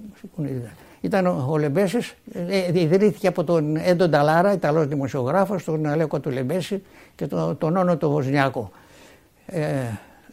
[1.01, 2.15] Ήταν ο Λεμπέσης,
[2.49, 6.83] ε, ιδρύθηκε από τον Έντον Ταλάρα, Ιταλός δημοσιογράφος, τον Αλέκο του Λεμπέση
[7.15, 8.71] και τον, τον Όνο του Βοσνιάκο.
[9.47, 9.61] Ε,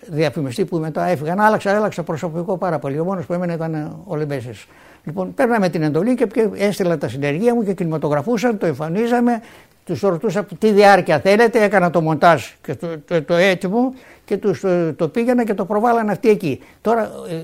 [0.07, 1.39] διαφημιστή που μετά έφυγαν.
[1.39, 2.99] Άλλαξα, άλλαξα προσωπικό πάρα πολύ.
[2.99, 4.67] Ο μόνος που έμενε ήταν ο Λεμπέσης.
[5.03, 9.41] Λοιπόν, παίρναμε την εντολή και έστειλα τα συνεργεία μου και κινηματογραφούσαν, το εμφανίζαμε,
[9.83, 13.93] τους ρωτούσα τι διάρκεια θέλετε, έκανα το μοντάζ και το, το, το έτοιμο
[14.25, 16.59] και τους το, το πήγαινα και το προβάλλαν αυτοί εκεί.
[16.81, 17.43] Τώρα ε,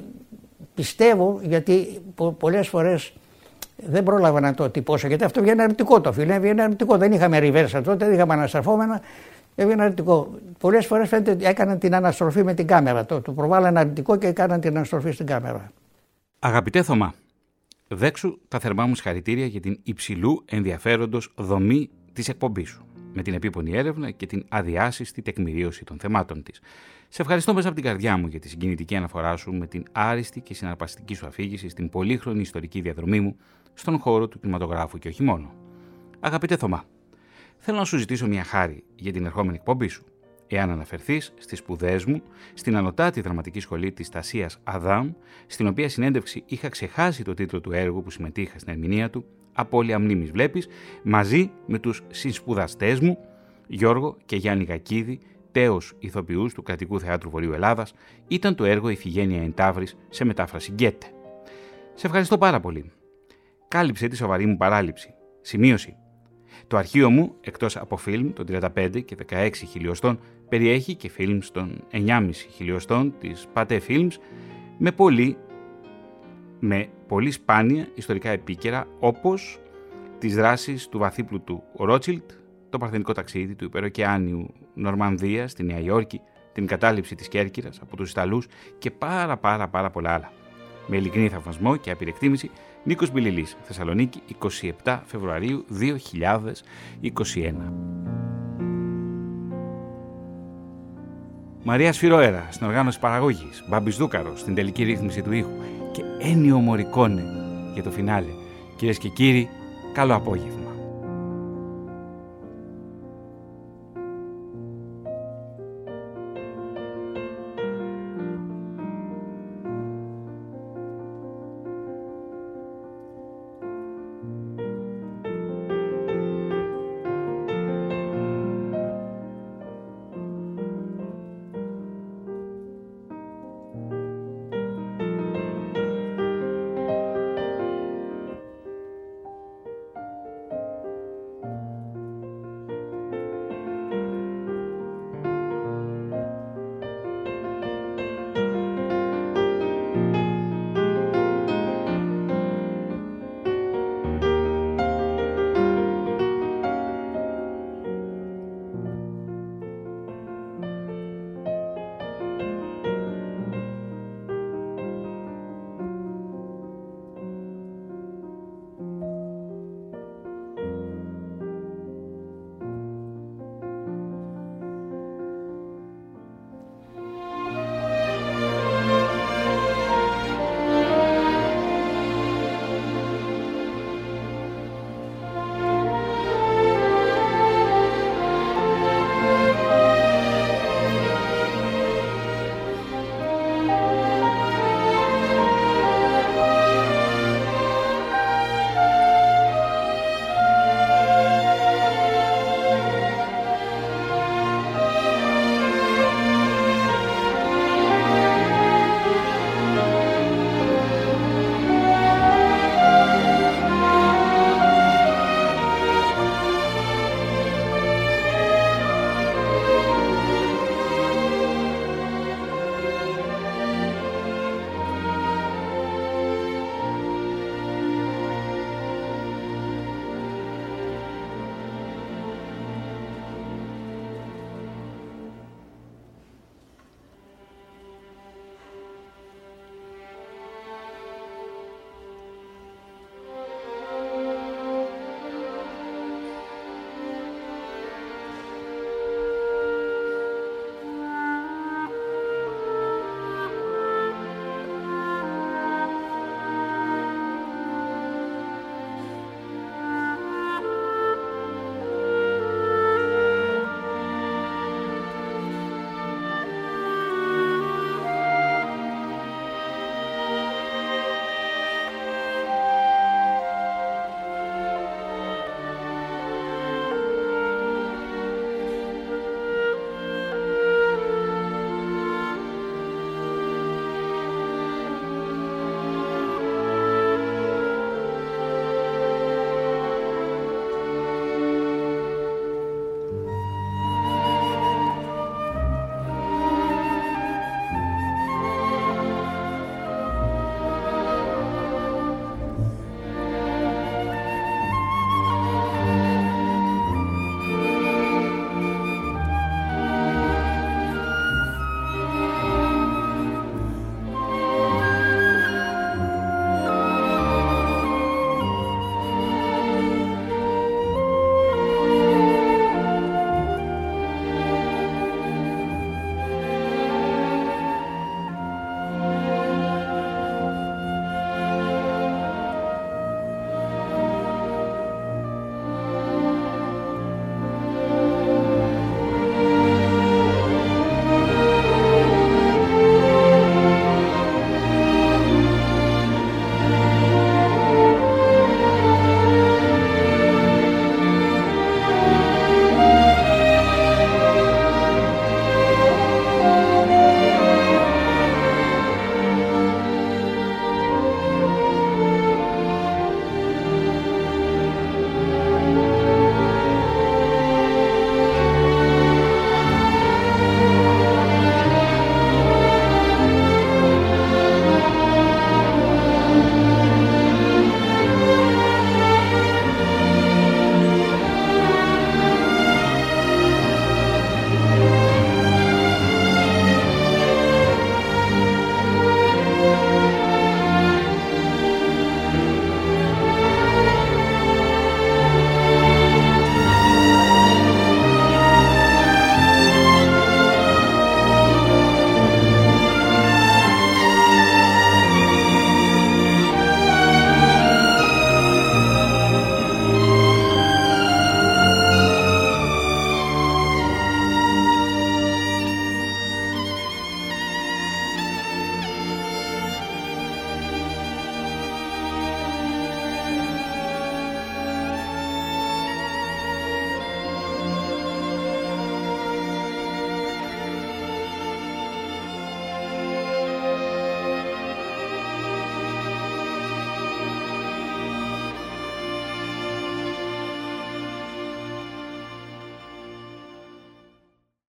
[0.73, 3.13] πιστεύω, γιατί πο, πολλές φορές
[3.75, 6.97] δεν πρόλαβα να το τυπώσω, γιατί αυτό βγαίνει αρνητικό το φίλο, βγαίνει αρνητικό.
[6.97, 9.01] Δεν είχαμε ριβέρσα τότε, δεν είχαμε αναστραφόμενα.
[9.55, 10.33] Έβγαινε αρνητικό.
[10.59, 13.05] Πολλές φορές φαίνεται έκαναν την αναστροφή με την κάμερα.
[13.05, 15.71] Το, το προβάλλαν αρνητικό και έκαναν την αναστροφή στην κάμερα.
[16.39, 17.13] Αγαπητέ Θωμά,
[17.87, 23.33] Δέξου τα θερμά μου συγχαρητήρια για την υψηλού ενδιαφέροντος δομή της εκπομπής σου, με την
[23.33, 26.61] επίπονη έρευνα και την αδιάσυστη τεκμηρίωση των θεμάτων της.
[27.09, 30.41] Σε ευχαριστώ μέσα από την καρδιά μου για τη συγκινητική αναφορά σου με την άριστη
[30.41, 33.37] και συναρπαστική σου αφήγηση στην πολύχρονη ιστορική διαδρομή μου
[33.73, 35.53] στον χώρο του κινηματογράφου και όχι μόνο.
[36.19, 36.83] Αγαπητέ Θωμά,
[37.57, 40.05] θέλω να σου ζητήσω μια χάρη για την ερχόμενη εκπομπή σου
[40.47, 42.21] εάν αναφερθείς στις σπουδές μου
[42.53, 45.11] στην ανωτάτη δραματική σχολή της Τασίας Αδάμ,
[45.47, 49.25] στην οποία συνέντευξη είχα ξεχάσει το τίτλο του έργου που συμμετείχα στην ερμηνεία του,
[49.57, 50.67] Απόλυα μνήμης βλέπεις,
[51.03, 53.17] μαζί με τους συνσπουδαστέ μου,
[53.67, 55.19] Γιώργο και Γιάννη Γακίδη,
[55.51, 57.93] τέος ηθοποιούς του Κρατικού Θεάτρου Βορείου Ελλάδας,
[58.27, 61.05] ήταν το έργο Ιφηγένεια Εντάβρη σε μετάφραση Γκέτε.
[61.93, 62.91] Σε ευχαριστώ πάρα πολύ.
[63.67, 65.13] Κάλυψε τη σοβαρή μου παράληψη.
[65.41, 65.95] Σημείωση.
[66.67, 70.19] Το αρχείο μου, εκτός από φιλμ των 35 και 16 χιλιοστών,
[70.49, 74.11] περιέχει και φιλμς των 9,5 χιλιοστών της Pathé Films
[74.77, 75.37] με πολύ,
[76.59, 79.59] με πολύ σπάνια ιστορικά επίκαιρα όπως
[80.19, 82.31] τις δράσεις του βαθύπλουτου Ρότσιλτ,
[82.69, 86.21] το παρθενικό ταξίδι του υπεροκεάνιου Νορμανδία στη Νέα Υόρκη,
[86.53, 90.31] την κατάληψη της Κέρκυρας από τους Ιταλούς και πάρα πάρα πάρα πολλά άλλα.
[90.87, 92.51] Με ειλικρινή θαυμασμό και απειρεκτήμηση,
[92.83, 94.21] Νίκος Μπιλιλής, Θεσσαλονίκη,
[94.83, 97.73] 27 Φεβρουαρίου 2021.
[101.67, 105.51] Μαρία Σφυροέρα στην οργάνωση παραγωγής, Μπάμπης Δούκαρος στην τελική ρύθμιση του ήχου
[105.91, 107.23] και Ένιο Μωρικόνε
[107.73, 108.31] για το φινάλε.
[108.75, 109.49] Κυρίες και κύριοι,
[109.93, 110.64] καλό απόγευμα.